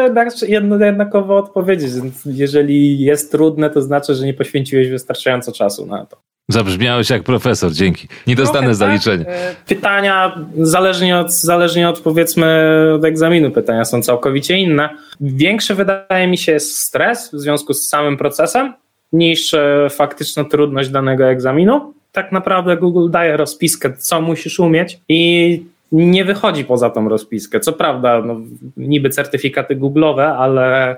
jednakowo 0.85 1.37
odpowiedzieć. 1.37 1.91
Jeżeli 2.25 2.99
jest 2.99 3.31
trudne, 3.31 3.69
to 3.69 3.81
znaczy, 3.81 4.15
że 4.15 4.25
nie 4.25 4.33
poświęciłeś 4.33 4.89
wystarczająco 4.89 5.51
czasu 5.51 5.85
na 5.85 6.05
to. 6.05 6.17
Zabrzmiałeś 6.49 7.09
jak 7.09 7.23
profesor, 7.23 7.71
dzięki. 7.71 8.07
Nie 8.27 8.35
dostanę 8.35 8.67
tak. 8.67 8.75
zaliczenia. 8.75 9.25
E, 9.25 9.55
pytania, 9.67 10.39
zależnie 10.57 11.17
od, 11.17 11.33
zależnie 11.33 11.89
od 11.89 11.99
powiedzmy 11.99 12.71
od 12.95 13.05
egzaminu, 13.05 13.51
pytania 13.51 13.85
są 13.85 14.01
całkowicie 14.01 14.57
inne. 14.57 14.89
Większy 15.21 15.75
wydaje 15.75 16.27
mi 16.27 16.37
się 16.37 16.51
jest 16.51 16.77
stres 16.77 17.29
w 17.33 17.39
związku 17.39 17.73
z 17.73 17.87
samym 17.87 18.17
procesem 18.17 18.73
niż 19.13 19.55
faktyczna 19.89 20.43
trudność 20.43 20.89
danego 20.89 21.25
egzaminu. 21.25 21.93
Tak 22.11 22.31
naprawdę 22.31 22.77
Google 22.77 23.11
daje 23.11 23.37
rozpiskę, 23.37 23.93
co 23.97 24.21
musisz 24.21 24.59
umieć 24.59 24.99
i 25.09 25.63
nie 25.91 26.25
wychodzi 26.25 26.65
poza 26.65 26.89
tą 26.89 27.09
rozpiskę. 27.09 27.59
Co 27.59 27.73
prawda, 27.73 28.21
no, 28.21 28.41
niby 28.77 29.09
certyfikaty 29.09 29.75
Google'owe, 29.75 30.35
ale 30.37 30.97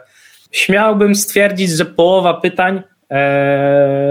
śmiałbym 0.52 1.16
stwierdzić, 1.16 1.70
że 1.70 1.86
połowa 1.86 2.34
pytań 2.34 2.82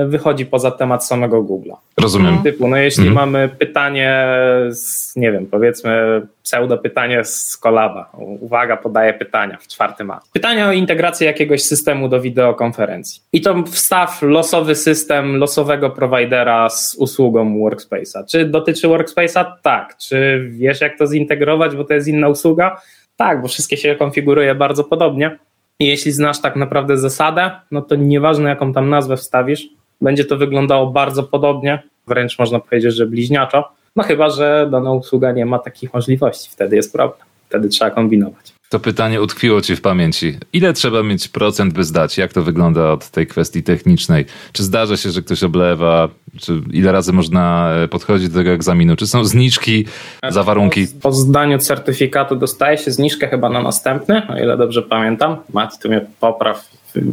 wychodzi 0.06 0.46
poza 0.46 0.70
temat 0.70 1.06
samego 1.06 1.42
Google'a. 1.42 1.76
Rozumiem. 2.00 2.42
Typu, 2.42 2.68
no 2.68 2.76
jeśli 2.76 3.09
mhm. 3.09 3.14
mamy 3.14 3.48
pytanie, 3.48 4.26
z, 4.70 5.16
nie 5.16 5.32
wiem, 5.32 5.46
powiedzmy 5.46 6.22
pseudo 6.42 6.78
pytanie 6.78 7.24
z 7.24 7.56
Kolaba. 7.56 8.11
Uwaga, 8.40 8.76
podaję 8.76 9.14
pytania 9.14 9.59
w 9.61 9.66
czwartym 9.66 10.11
A. 10.11 10.20
Pytanie 10.32 10.66
o 10.66 10.72
integrację 10.72 11.26
jakiegoś 11.26 11.62
systemu 11.62 12.09
do 12.09 12.20
wideokonferencji. 12.20 13.22
I 13.32 13.40
to 13.40 13.62
wstaw 13.62 14.22
losowy 14.22 14.74
system 14.74 15.37
losowego 15.37 15.90
providera 15.90 16.68
z 16.68 16.94
usługą 16.94 17.59
Workspace'a. 17.59 18.24
Czy 18.30 18.44
dotyczy 18.44 18.88
Workspace'a? 18.88 19.44
Tak. 19.62 19.96
Czy 19.96 20.48
wiesz 20.50 20.80
jak 20.80 20.98
to 20.98 21.06
zintegrować, 21.06 21.76
bo 21.76 21.85
to 21.85 21.94
jest 21.94 22.09
inna 22.09 22.28
usługa? 22.28 22.80
Tak, 23.16 23.42
bo 23.42 23.48
wszystkie 23.48 23.76
się 23.76 23.94
konfiguruje 23.94 24.54
bardzo 24.54 24.85
podobnie. 24.85 25.38
Jeśli 25.80 26.12
znasz 26.12 26.40
tak 26.40 26.56
naprawdę 26.56 26.98
zasadę, 26.98 27.50
no 27.70 27.82
to 27.82 27.94
nieważne 27.96 28.48
jaką 28.48 28.72
tam 28.72 28.88
nazwę 28.90 29.16
wstawisz, 29.16 29.68
będzie 30.00 30.24
to 30.24 30.36
wyglądało 30.36 30.86
bardzo 30.86 31.22
podobnie, 31.22 31.82
wręcz 32.06 32.38
można 32.38 32.60
powiedzieć, 32.60 32.94
że 32.94 33.06
bliźniaczo, 33.06 33.68
no 33.96 34.02
chyba, 34.02 34.30
że 34.30 34.68
dana 34.70 34.92
usługa 34.92 35.32
nie 35.32 35.46
ma 35.46 35.58
takich 35.58 35.94
możliwości, 35.94 36.50
wtedy 36.50 36.76
jest 36.76 36.92
problem, 36.92 37.28
wtedy 37.48 37.68
trzeba 37.68 37.90
kombinować. 37.90 38.55
To 38.68 38.81
pytanie 38.81 39.22
utkwiło 39.22 39.61
ci 39.61 39.76
w 39.76 39.81
pamięci. 39.81 40.38
Ile 40.52 40.72
trzeba 40.72 41.02
mieć 41.02 41.29
procent, 41.29 41.72
by 41.72 41.85
zdać? 41.85 42.18
Jak 42.18 42.33
to 42.33 42.42
wygląda 42.42 42.90
od 42.90 43.11
tej 43.11 43.26
kwestii 43.26 43.62
technicznej? 43.62 44.24
Czy 44.52 44.62
zdarza 44.62 44.96
się, 44.96 45.11
że 45.11 45.22
ktoś 45.22 45.42
oblewa? 45.42 46.09
Czy 46.40 46.61
ile 46.72 46.92
razy 46.92 47.12
można 47.12 47.72
e, 47.72 47.88
podchodzić 47.88 48.29
do 48.29 48.38
tego 48.38 48.50
egzaminu? 48.50 48.96
Czy 48.96 49.07
są 49.07 49.24
zniżki 49.24 49.85
za 50.29 50.42
warunki? 50.42 50.87
Po, 50.87 51.00
po 51.00 51.12
zdaniu 51.12 51.59
certyfikatu 51.59 52.37
dostaje 52.37 52.79
się 52.79 52.90
zniżkę 52.90 53.29
chyba 53.29 53.48
na 53.48 53.62
następny, 53.62 54.29
o 54.29 54.38
ile 54.38 54.57
dobrze 54.57 54.83
pamiętam. 54.83 55.37
Mati, 55.52 55.79
tu 55.83 55.88
mnie 55.88 56.07
popraw, 56.20 56.70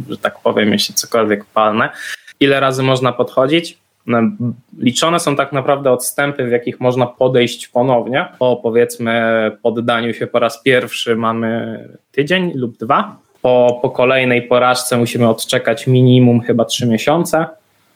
że 0.08 0.18
tak 0.18 0.40
powiem, 0.40 0.72
jeśli 0.72 0.94
cokolwiek 0.94 1.44
palne. 1.44 1.90
Ile 2.40 2.60
razy 2.60 2.82
można 2.82 3.12
podchodzić? 3.12 3.78
Liczone 4.78 5.20
są 5.20 5.36
tak 5.36 5.52
naprawdę 5.52 5.90
odstępy, 5.90 6.44
w 6.44 6.50
jakich 6.50 6.80
można 6.80 7.06
podejść 7.06 7.68
ponownie. 7.68 8.28
Po 8.38 8.56
powiedzmy 8.56 9.22
poddaniu 9.62 10.14
się 10.14 10.26
po 10.26 10.38
raz 10.38 10.62
pierwszy 10.62 11.16
mamy 11.16 11.78
tydzień 12.12 12.52
lub 12.54 12.76
dwa. 12.76 13.16
Po, 13.42 13.78
po 13.82 13.90
kolejnej 13.90 14.42
porażce 14.42 14.96
musimy 14.96 15.28
odczekać 15.28 15.86
minimum 15.86 16.40
chyba 16.40 16.64
trzy 16.64 16.86
miesiące, 16.86 17.46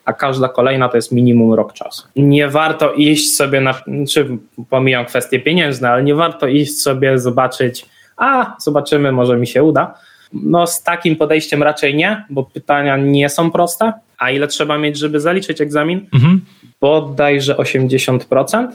a 0.05 0.13
każda 0.13 0.49
kolejna 0.49 0.89
to 0.89 0.97
jest 0.97 1.11
minimum 1.11 1.53
rok 1.53 1.73
czasu. 1.73 2.07
Nie 2.15 2.47
warto 2.47 2.93
iść 2.93 3.35
sobie 3.35 3.61
na, 3.61 3.81
czy 4.09 4.27
pomijam 4.69 5.05
kwestie 5.05 5.39
pieniężne, 5.39 5.89
ale 5.89 6.03
nie 6.03 6.15
warto 6.15 6.47
iść 6.47 6.81
sobie 6.81 7.19
zobaczyć, 7.19 7.85
a 8.17 8.55
zobaczymy, 8.59 9.11
może 9.11 9.37
mi 9.37 9.47
się 9.47 9.63
uda 9.63 9.93
No 10.33 10.67
z 10.67 10.83
takim 10.83 11.15
podejściem 11.15 11.63
raczej 11.63 11.95
nie, 11.95 12.25
bo 12.29 12.43
pytania 12.43 12.97
nie 12.97 13.29
są 13.29 13.51
proste. 13.51 13.93
A 14.17 14.31
ile 14.31 14.47
trzeba 14.47 14.77
mieć, 14.77 14.97
żeby 14.97 15.19
zaliczyć 15.19 15.61
egzamin? 15.61 16.07
Mhm. 16.13 16.41
Bodajże 16.81 17.55
80%. 17.55 18.67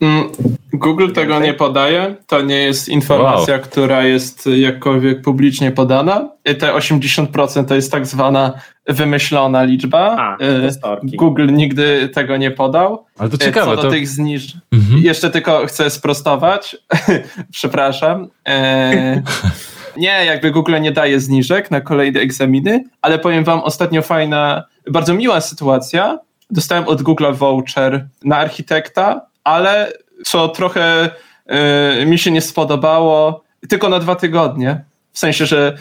Mm, 0.00 0.28
Google 0.72 1.12
tego 1.12 1.40
nie 1.40 1.54
podaje. 1.54 2.14
To 2.26 2.42
nie 2.42 2.58
jest 2.58 2.88
informacja, 2.88 3.54
wow. 3.54 3.62
która 3.62 4.02
jest 4.02 4.46
jakkolwiek 4.46 5.22
publicznie 5.22 5.70
podana. 5.70 6.28
Te 6.42 6.72
80% 6.72 7.64
to 7.64 7.74
jest 7.74 7.92
tak 7.92 8.06
zwana 8.06 8.52
wymyślona 8.86 9.62
liczba. 9.62 10.16
A, 10.18 10.36
e, 10.36 10.70
Google 11.02 11.46
nigdy 11.52 12.08
tego 12.08 12.36
nie 12.36 12.50
podał. 12.50 13.04
Ale 13.18 13.30
to 13.30 13.34
e, 13.34 13.38
ciekawe. 13.38 13.70
Co 13.70 13.76
do 13.76 13.82
to... 13.82 13.90
tych 13.90 14.08
zniż... 14.08 14.56
Mhm. 14.72 15.02
Jeszcze 15.02 15.30
tylko 15.30 15.66
chcę 15.66 15.90
sprostować. 15.90 16.76
Przepraszam. 17.52 18.28
E... 18.48 19.22
nie, 19.98 20.24
jakby 20.24 20.50
Google 20.50 20.80
nie 20.80 20.92
daje 20.92 21.20
zniżek 21.20 21.70
na 21.70 21.80
kolejne 21.80 22.20
egzaminy, 22.20 22.84
ale 23.02 23.18
powiem 23.18 23.44
wam 23.44 23.60
ostatnio 23.60 24.02
fajna, 24.02 24.64
bardzo 24.90 25.14
miła 25.14 25.40
sytuacja. 25.40 26.18
Dostałem 26.50 26.88
od 26.88 27.02
Google 27.02 27.32
voucher 27.32 28.06
na 28.24 28.36
architekta, 28.36 29.26
ale 29.44 29.92
co 30.24 30.48
trochę 30.48 31.10
y, 32.02 32.06
mi 32.06 32.18
się 32.18 32.30
nie 32.30 32.40
spodobało, 32.40 33.44
tylko 33.68 33.88
na 33.88 33.98
dwa 33.98 34.14
tygodnie. 34.14 34.84
W 35.18 35.20
sensie, 35.20 35.46
że 35.46 35.76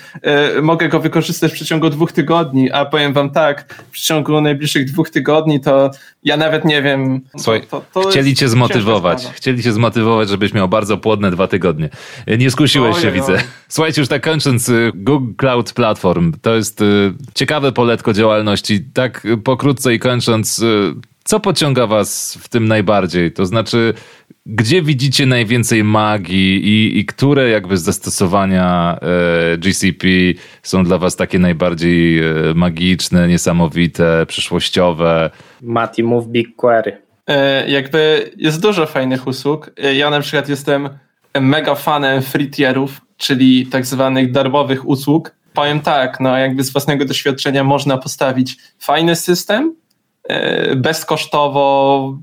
y, 0.57 0.61
mogę 0.61 0.89
go 0.89 0.99
wykorzystać 0.99 1.51
w 1.51 1.53
przeciągu 1.53 1.89
dwóch 1.89 2.11
tygodni, 2.11 2.71
a 2.71 2.85
powiem 2.85 3.13
wam 3.13 3.29
tak, 3.29 3.73
w 3.87 3.91
przeciągu 3.91 4.41
najbliższych 4.41 4.85
dwóch 4.85 5.09
tygodni 5.09 5.61
to 5.61 5.91
ja 6.23 6.37
nawet 6.37 6.65
nie 6.65 6.81
wiem. 6.81 7.21
Słuchaj, 7.37 7.61
to, 7.69 7.83
to 7.93 8.01
chcieli 8.09 8.35
cię 8.35 8.49
zmotywować. 8.49 9.27
Chcieli 9.33 9.63
cię 9.63 9.71
zmotywować, 9.71 10.29
żebyś 10.29 10.53
miał 10.53 10.67
bardzo 10.67 10.97
płodne 10.97 11.31
dwa 11.31 11.47
tygodnie. 11.47 11.89
Nie 12.37 12.51
skusiłeś 12.51 13.01
się, 13.01 13.11
widzę. 13.11 13.37
Słuchajcie, 13.67 14.01
już 14.01 14.09
tak 14.09 14.23
kończąc, 14.23 14.71
Google 14.93 15.33
Cloud 15.37 15.73
Platform 15.73 16.33
to 16.41 16.55
jest 16.55 16.81
y, 16.81 17.13
ciekawe 17.35 17.71
poletko 17.71 18.13
działalności. 18.13 18.85
Tak 18.93 19.27
pokrótce 19.43 19.93
i 19.93 19.99
kończąc, 19.99 20.61
co 21.23 21.39
pociąga 21.39 21.87
was 21.87 22.37
w 22.41 22.49
tym 22.49 22.67
najbardziej? 22.67 23.31
To 23.31 23.45
znaczy, 23.45 23.93
gdzie 24.47 24.81
widzicie 24.81 25.25
najwięcej 25.25 25.83
magii 25.83 26.67
i, 26.67 26.99
i 26.99 27.05
które 27.05 27.49
jakby 27.49 27.77
zastosowania 27.77 28.99
e, 29.53 29.57
GCP 29.57 30.07
są 30.63 30.83
dla 30.83 30.97
was 30.97 31.15
takie 31.15 31.39
najbardziej 31.39 32.19
e, 32.19 32.23
magiczne, 32.55 33.27
niesamowite, 33.27 34.25
przyszłościowe? 34.25 35.29
Mati, 35.61 36.03
move 36.03 36.27
BigQuery. 36.27 37.01
E, 37.27 37.69
jakby 37.69 38.31
jest 38.37 38.61
dużo 38.61 38.85
fajnych 38.85 39.27
usług. 39.27 39.71
E, 39.83 39.95
ja 39.95 40.09
na 40.09 40.19
przykład 40.19 40.49
jestem 40.49 40.89
mega 41.41 41.75
fanem 41.75 42.21
free 42.21 42.49
tierów, 42.49 43.01
czyli 43.17 43.67
tak 43.67 43.85
zwanych 43.85 44.31
darmowych 44.31 44.87
usług. 44.87 45.35
Powiem 45.53 45.79
tak, 45.79 46.19
no 46.19 46.37
jakby 46.37 46.63
z 46.63 46.71
własnego 46.71 47.05
doświadczenia 47.05 47.63
można 47.63 47.97
postawić 47.97 48.57
fajny 48.79 49.15
system, 49.15 49.75
E, 50.27 50.75
bezkosztowo 50.75 52.17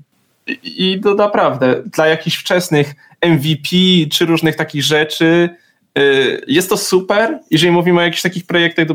i 0.62 1.00
to 1.02 1.14
naprawdę 1.14 1.82
dla 1.92 2.06
jakichś 2.06 2.36
wczesnych 2.36 2.94
MVP 3.26 3.68
czy 4.12 4.26
różnych 4.26 4.56
takich 4.56 4.82
rzeczy 4.82 5.48
e, 5.94 6.00
jest 6.46 6.68
to 6.68 6.76
super. 6.76 7.38
Jeżeli 7.50 7.72
mówimy 7.72 8.00
o 8.00 8.02
jakichś 8.02 8.22
takich 8.22 8.46
projektach, 8.46 8.86
to 8.86 8.94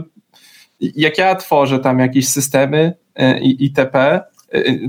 jak 0.80 1.18
ja 1.18 1.36
tworzę 1.36 1.80
tam 1.80 2.00
jakieś 2.00 2.28
systemy 2.28 2.94
e, 3.16 3.40
itp. 3.40 4.22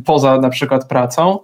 poza 0.05 0.41
na 0.41 0.51
przykład 0.51 0.89
pracą, 0.89 1.39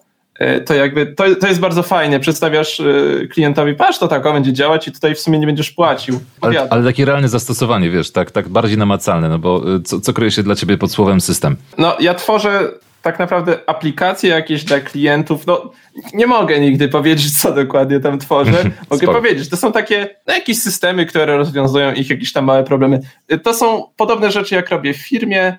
to 0.67 0.75
jakby 0.75 1.07
to, 1.07 1.35
to 1.41 1.49
jest 1.49 1.61
bardzo 1.61 1.83
fajne. 1.83 2.21
Przedstawiasz 2.21 2.83
klientowi, 3.31 3.75
patrz, 3.75 3.99
to 3.99 4.09
tak 4.09 4.23
będzie 4.23 4.53
działać 4.53 4.89
i 4.89 4.93
tutaj 4.93 5.15
w 5.15 5.21
sumie 5.21 5.39
nie 5.39 5.47
będziesz 5.47 5.71
płacił. 5.71 6.21
Ale, 6.41 6.69
ale, 6.71 6.85
takie 6.85 7.05
realne 7.05 7.29
zastosowanie, 7.29 7.91
wiesz, 7.91 8.11
tak, 8.11 8.31
tak 8.31 8.49
bardziej 8.49 8.79
namacalne, 8.79 9.29
no 9.29 9.39
bo 9.39 9.63
co, 9.85 10.01
co 10.01 10.13
kryje 10.13 10.31
się 10.31 10.43
dla 10.43 10.55
ciebie 10.55 10.79
pod 10.79 10.93
słowem 10.93 11.21
system? 11.21 11.57
No 11.79 11.97
ja 12.01 12.15
tworzę 12.15 12.71
tak 13.07 13.19
naprawdę 13.19 13.59
aplikacje 13.67 14.31
jakieś 14.31 14.65
dla 14.65 14.81
klientów, 14.81 15.47
no 15.47 15.73
nie 16.15 16.27
mogę 16.27 16.61
nigdy 16.61 16.89
powiedzieć, 16.89 17.41
co 17.41 17.53
dokładnie 17.53 18.01
tam 18.01 18.19
tworzę. 18.19 18.71
Mogę 18.91 19.07
powiedzieć, 19.07 19.49
to 19.49 19.57
są 19.57 19.73
takie 19.73 20.17
no, 20.27 20.35
jakieś 20.35 20.63
systemy, 20.63 21.07
które 21.07 21.37
rozwiązują 21.37 21.93
ich 21.93 22.11
jakieś 22.11 22.33
tam 22.33 22.45
małe 22.45 22.65
problemy. 22.65 23.01
To 23.43 23.55
są 23.55 23.85
podobne 23.97 24.31
rzeczy, 24.31 24.55
jak 24.55 24.69
robię 24.69 24.95
w 24.95 24.97
firmie, 24.97 25.59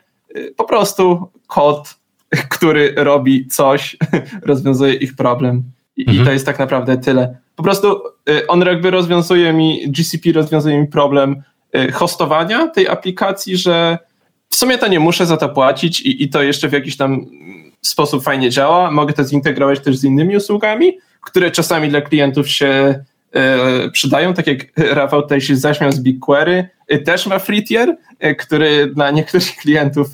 po 0.56 0.64
prostu 0.64 1.32
kod 1.48 1.98
który 2.50 2.94
robi 2.98 3.48
coś, 3.48 3.98
rozwiązuje 4.52 4.94
ich 4.94 5.16
problem. 5.16 5.64
I, 5.98 6.02
mhm. 6.02 6.22
I, 6.22 6.26
to 6.26 6.32
jest 6.32 6.46
tak 6.46 6.60
naprawdę 6.60 6.98
tyle. 6.98 7.38
Po 7.56 7.64
prostu 7.64 8.02
y, 8.30 8.48
on 8.48 8.62
jakby 8.62 8.92
rozwiązuje 8.92 9.54
mi, 9.54 9.92
GCP 9.92 10.32
rozwiązuje 10.32 10.82
mi 10.82 10.88
problem 10.88 11.44
y, 11.76 11.92
hostowania 11.92 12.68
tej 12.68 12.88
aplikacji, 12.88 13.58
że 13.58 13.98
w 14.50 14.56
sumie 14.56 14.78
to 14.78 14.88
nie 14.88 15.00
muszę 15.00 15.26
za 15.26 15.38
to 15.38 15.50
płacić 15.50 16.02
i, 16.02 16.24
i 16.24 16.30
to 16.30 16.44
jeszcze 16.44 16.70
w 16.70 16.74
jakiś 16.74 16.98
tam 16.98 17.26
sposób 17.82 18.24
fajnie 18.24 18.50
działa. 18.50 18.92
Mogę 18.92 19.14
to 19.14 19.24
zintegrować 19.24 19.80
też 19.80 19.98
z 19.98 20.04
innymi 20.04 20.38
usługami, 20.38 20.98
które 21.22 21.52
czasami 21.52 21.90
dla 21.90 22.02
klientów 22.02 22.50
się 22.50 23.04
y, 23.86 23.92
przydają, 23.92 24.34
tak 24.34 24.48
jak 24.48 24.60
Rafał 24.78 25.22
tutaj 25.22 25.42
się 25.42 25.56
zaśmiał 25.56 25.92
z 25.92 26.00
BigQuery, 26.00 26.70
też 27.06 27.28
ma 27.28 27.40
free 27.40 27.64
tier, 27.64 27.98
który 28.38 28.88
dla 28.88 29.12
niektórych 29.12 29.56
klientów 29.62 30.08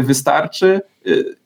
wystarczy 0.00 0.80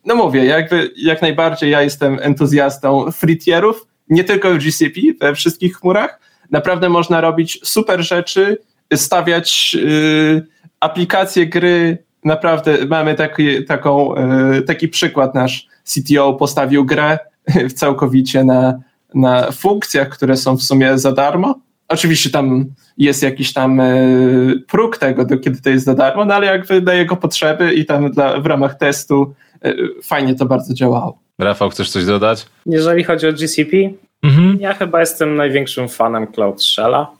no 0.05 0.15
mówię, 0.15 0.45
jakby 0.45 0.91
jak 0.97 1.23
najbardziej 1.23 1.71
ja 1.71 1.83
jestem 1.83 2.19
entuzjastą 2.23 3.13
freetierów, 3.13 3.87
nie 4.09 4.25
tylko 4.25 4.51
w 4.51 4.59
GCP, 4.59 5.01
we 5.21 5.35
wszystkich 5.35 5.77
chmurach. 5.77 6.21
Naprawdę 6.51 6.89
można 6.89 7.21
robić 7.21 7.61
super 7.65 8.03
rzeczy, 8.03 8.59
stawiać 8.95 9.77
y, 9.81 10.47
aplikacje 10.81 11.47
gry. 11.47 11.99
Naprawdę 12.29 12.87
mamy 12.87 13.15
taki, 13.15 13.65
taką, 13.65 14.15
y, 14.57 14.63
taki 14.63 14.89
przykład. 14.89 15.35
Nasz 15.35 15.67
CTO 15.85 16.33
postawił 16.33 16.85
grę 16.85 17.19
całkowicie 17.75 18.45
na, 18.45 18.81
na 19.15 19.53
funkcjach, 19.53 20.09
które 20.09 20.37
są 20.37 20.57
w 20.57 20.63
sumie 20.63 20.99
za 20.99 21.13
darmo. 21.13 21.55
Oczywiście 21.89 22.31
tam 22.31 22.65
jest 22.99 23.23
jakiś 23.23 23.53
tam 23.53 23.81
y, 23.81 24.63
próg 24.69 24.99
tego, 24.99 25.25
do 25.25 25.39
kiedy 25.39 25.61
to 25.61 25.71
jest 25.71 25.85
za 25.85 25.95
darmo, 25.95 26.25
no 26.25 26.35
ale 26.35 26.47
jakby 26.47 26.81
dla 26.81 26.95
jego 26.95 27.17
potrzeby 27.17 27.75
i 27.75 27.87
tam 27.87 28.11
dla, 28.11 28.41
w 28.41 28.47
ramach 28.47 28.75
testu 28.75 29.35
E, 29.63 29.75
fajnie 30.03 30.35
to 30.35 30.47
bardzo 30.47 30.75
działało. 30.75 31.19
Rafał, 31.39 31.71
chcesz 31.71 31.91
coś 31.91 32.05
dodać? 32.05 32.47
Jeżeli 32.67 33.05
chodzi 33.05 33.27
o 33.27 33.33
GCP, 33.33 33.77
mhm. 34.23 34.59
ja 34.61 34.75
chyba 34.75 35.01
jestem 35.01 35.37
największym 35.37 35.89
fanem 35.89 36.27
Cloud 36.27 36.63
Shella, 36.63 37.11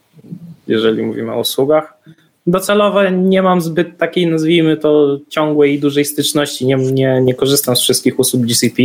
jeżeli 0.67 1.03
mówimy 1.03 1.33
o 1.33 1.41
usługach. 1.41 1.99
Docelowo 2.49 3.11
nie 3.11 3.43
mam 3.43 3.61
zbyt 3.61 3.99
takiej, 3.99 4.27
nazwijmy 4.27 4.77
to, 4.77 5.19
ciągłej 5.29 5.75
i 5.75 5.81
dużej 5.81 6.05
styczności. 6.05 6.67
Nie, 6.67 6.77
nie, 6.77 7.21
nie 7.21 7.35
korzystam 7.35 7.77
z 7.77 7.81
wszystkich 7.81 8.19
usług 8.19 8.43
GCP, 8.43 8.83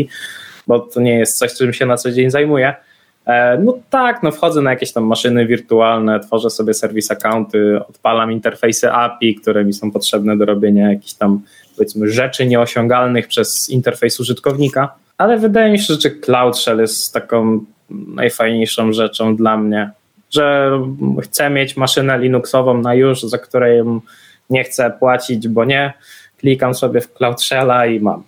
bo 0.67 0.79
to 0.79 1.01
nie 1.01 1.19
jest 1.19 1.37
coś, 1.37 1.53
czym 1.53 1.73
się 1.73 1.85
na 1.85 1.97
co 1.97 2.11
dzień 2.11 2.29
zajmuję. 2.29 2.75
E, 3.25 3.57
no 3.57 3.77
tak, 3.89 4.23
no 4.23 4.31
wchodzę 4.31 4.61
na 4.61 4.69
jakieś 4.69 4.93
tam 4.93 5.03
maszyny 5.03 5.45
wirtualne, 5.45 6.19
tworzę 6.19 6.49
sobie 6.49 6.73
serwis 6.73 7.11
accounty, 7.11 7.79
odpalam 7.89 8.31
interfejsy 8.31 8.91
API, 8.91 9.35
które 9.35 9.65
mi 9.65 9.73
są 9.73 9.91
potrzebne 9.91 10.37
do 10.37 10.45
robienia 10.45 10.89
jakichś 10.89 11.13
tam 11.13 11.41
powiedzmy 11.77 12.09
rzeczy 12.09 12.45
nieosiągalnych 12.45 13.27
przez 13.27 13.69
interfejs 13.69 14.19
użytkownika, 14.19 14.95
ale 15.17 15.37
wydaje 15.37 15.71
mi 15.71 15.79
się, 15.79 15.93
że 15.93 16.11
Cloud 16.11 16.57
Shell 16.57 16.79
jest 16.79 17.13
taką 17.13 17.65
najfajniejszą 17.89 18.93
rzeczą 18.93 19.35
dla 19.35 19.57
mnie, 19.57 19.91
że 20.33 20.71
chcę 21.23 21.49
mieć 21.49 21.77
maszynę 21.77 22.19
Linuxową 22.19 22.77
na 22.77 22.95
już, 22.95 23.21
za 23.21 23.37
której 23.37 23.81
nie 24.49 24.63
chcę 24.63 24.91
płacić, 24.99 25.47
bo 25.47 25.65
nie, 25.65 25.93
klikam 26.37 26.75
sobie 26.75 27.01
w 27.01 27.13
Cloud 27.13 27.41
Shella 27.41 27.85
i 27.85 27.99
mam. 27.99 28.23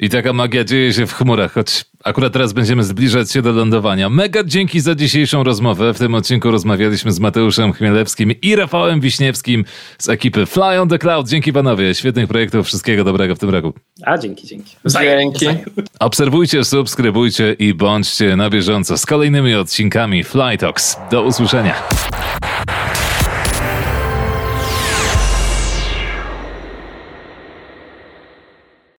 I 0.00 0.08
taka 0.08 0.32
magia 0.32 0.64
dzieje 0.64 0.92
się 0.92 1.06
w 1.06 1.12
chmurach, 1.12 1.52
choć 1.52 1.84
akurat 2.04 2.32
teraz 2.32 2.52
będziemy 2.52 2.84
zbliżać 2.84 3.32
się 3.32 3.42
do 3.42 3.52
lądowania. 3.52 4.10
Mega 4.10 4.44
dzięki 4.44 4.80
za 4.80 4.94
dzisiejszą 4.94 5.44
rozmowę. 5.44 5.94
W 5.94 5.98
tym 5.98 6.14
odcinku 6.14 6.50
rozmawialiśmy 6.50 7.12
z 7.12 7.20
Mateuszem 7.20 7.72
Chmielewskim 7.72 8.32
i 8.42 8.56
Rafałem 8.56 9.00
Wiśniewskim 9.00 9.64
z 9.98 10.08
ekipy 10.08 10.46
Fly 10.46 10.80
on 10.80 10.88
the 10.88 10.98
Cloud. 10.98 11.28
Dzięki 11.28 11.52
panowie, 11.52 11.94
świetnych 11.94 12.28
projektów, 12.28 12.66
wszystkiego 12.66 13.04
dobrego 13.04 13.36
w 13.36 13.38
tym 13.38 13.50
roku. 13.50 13.72
A 14.02 14.18
dzięki, 14.18 14.46
dzięki. 14.46 14.76
Dzięki. 15.38 15.46
Obserwujcie, 16.00 16.64
subskrybujcie 16.64 17.56
i 17.58 17.74
bądźcie 17.74 18.36
na 18.36 18.50
bieżąco 18.50 18.98
z 18.98 19.06
kolejnymi 19.06 19.54
odcinkami 19.54 20.24
Fly 20.24 20.58
Talks. 20.58 20.96
Do 21.10 21.22
usłyszenia. 21.22 21.74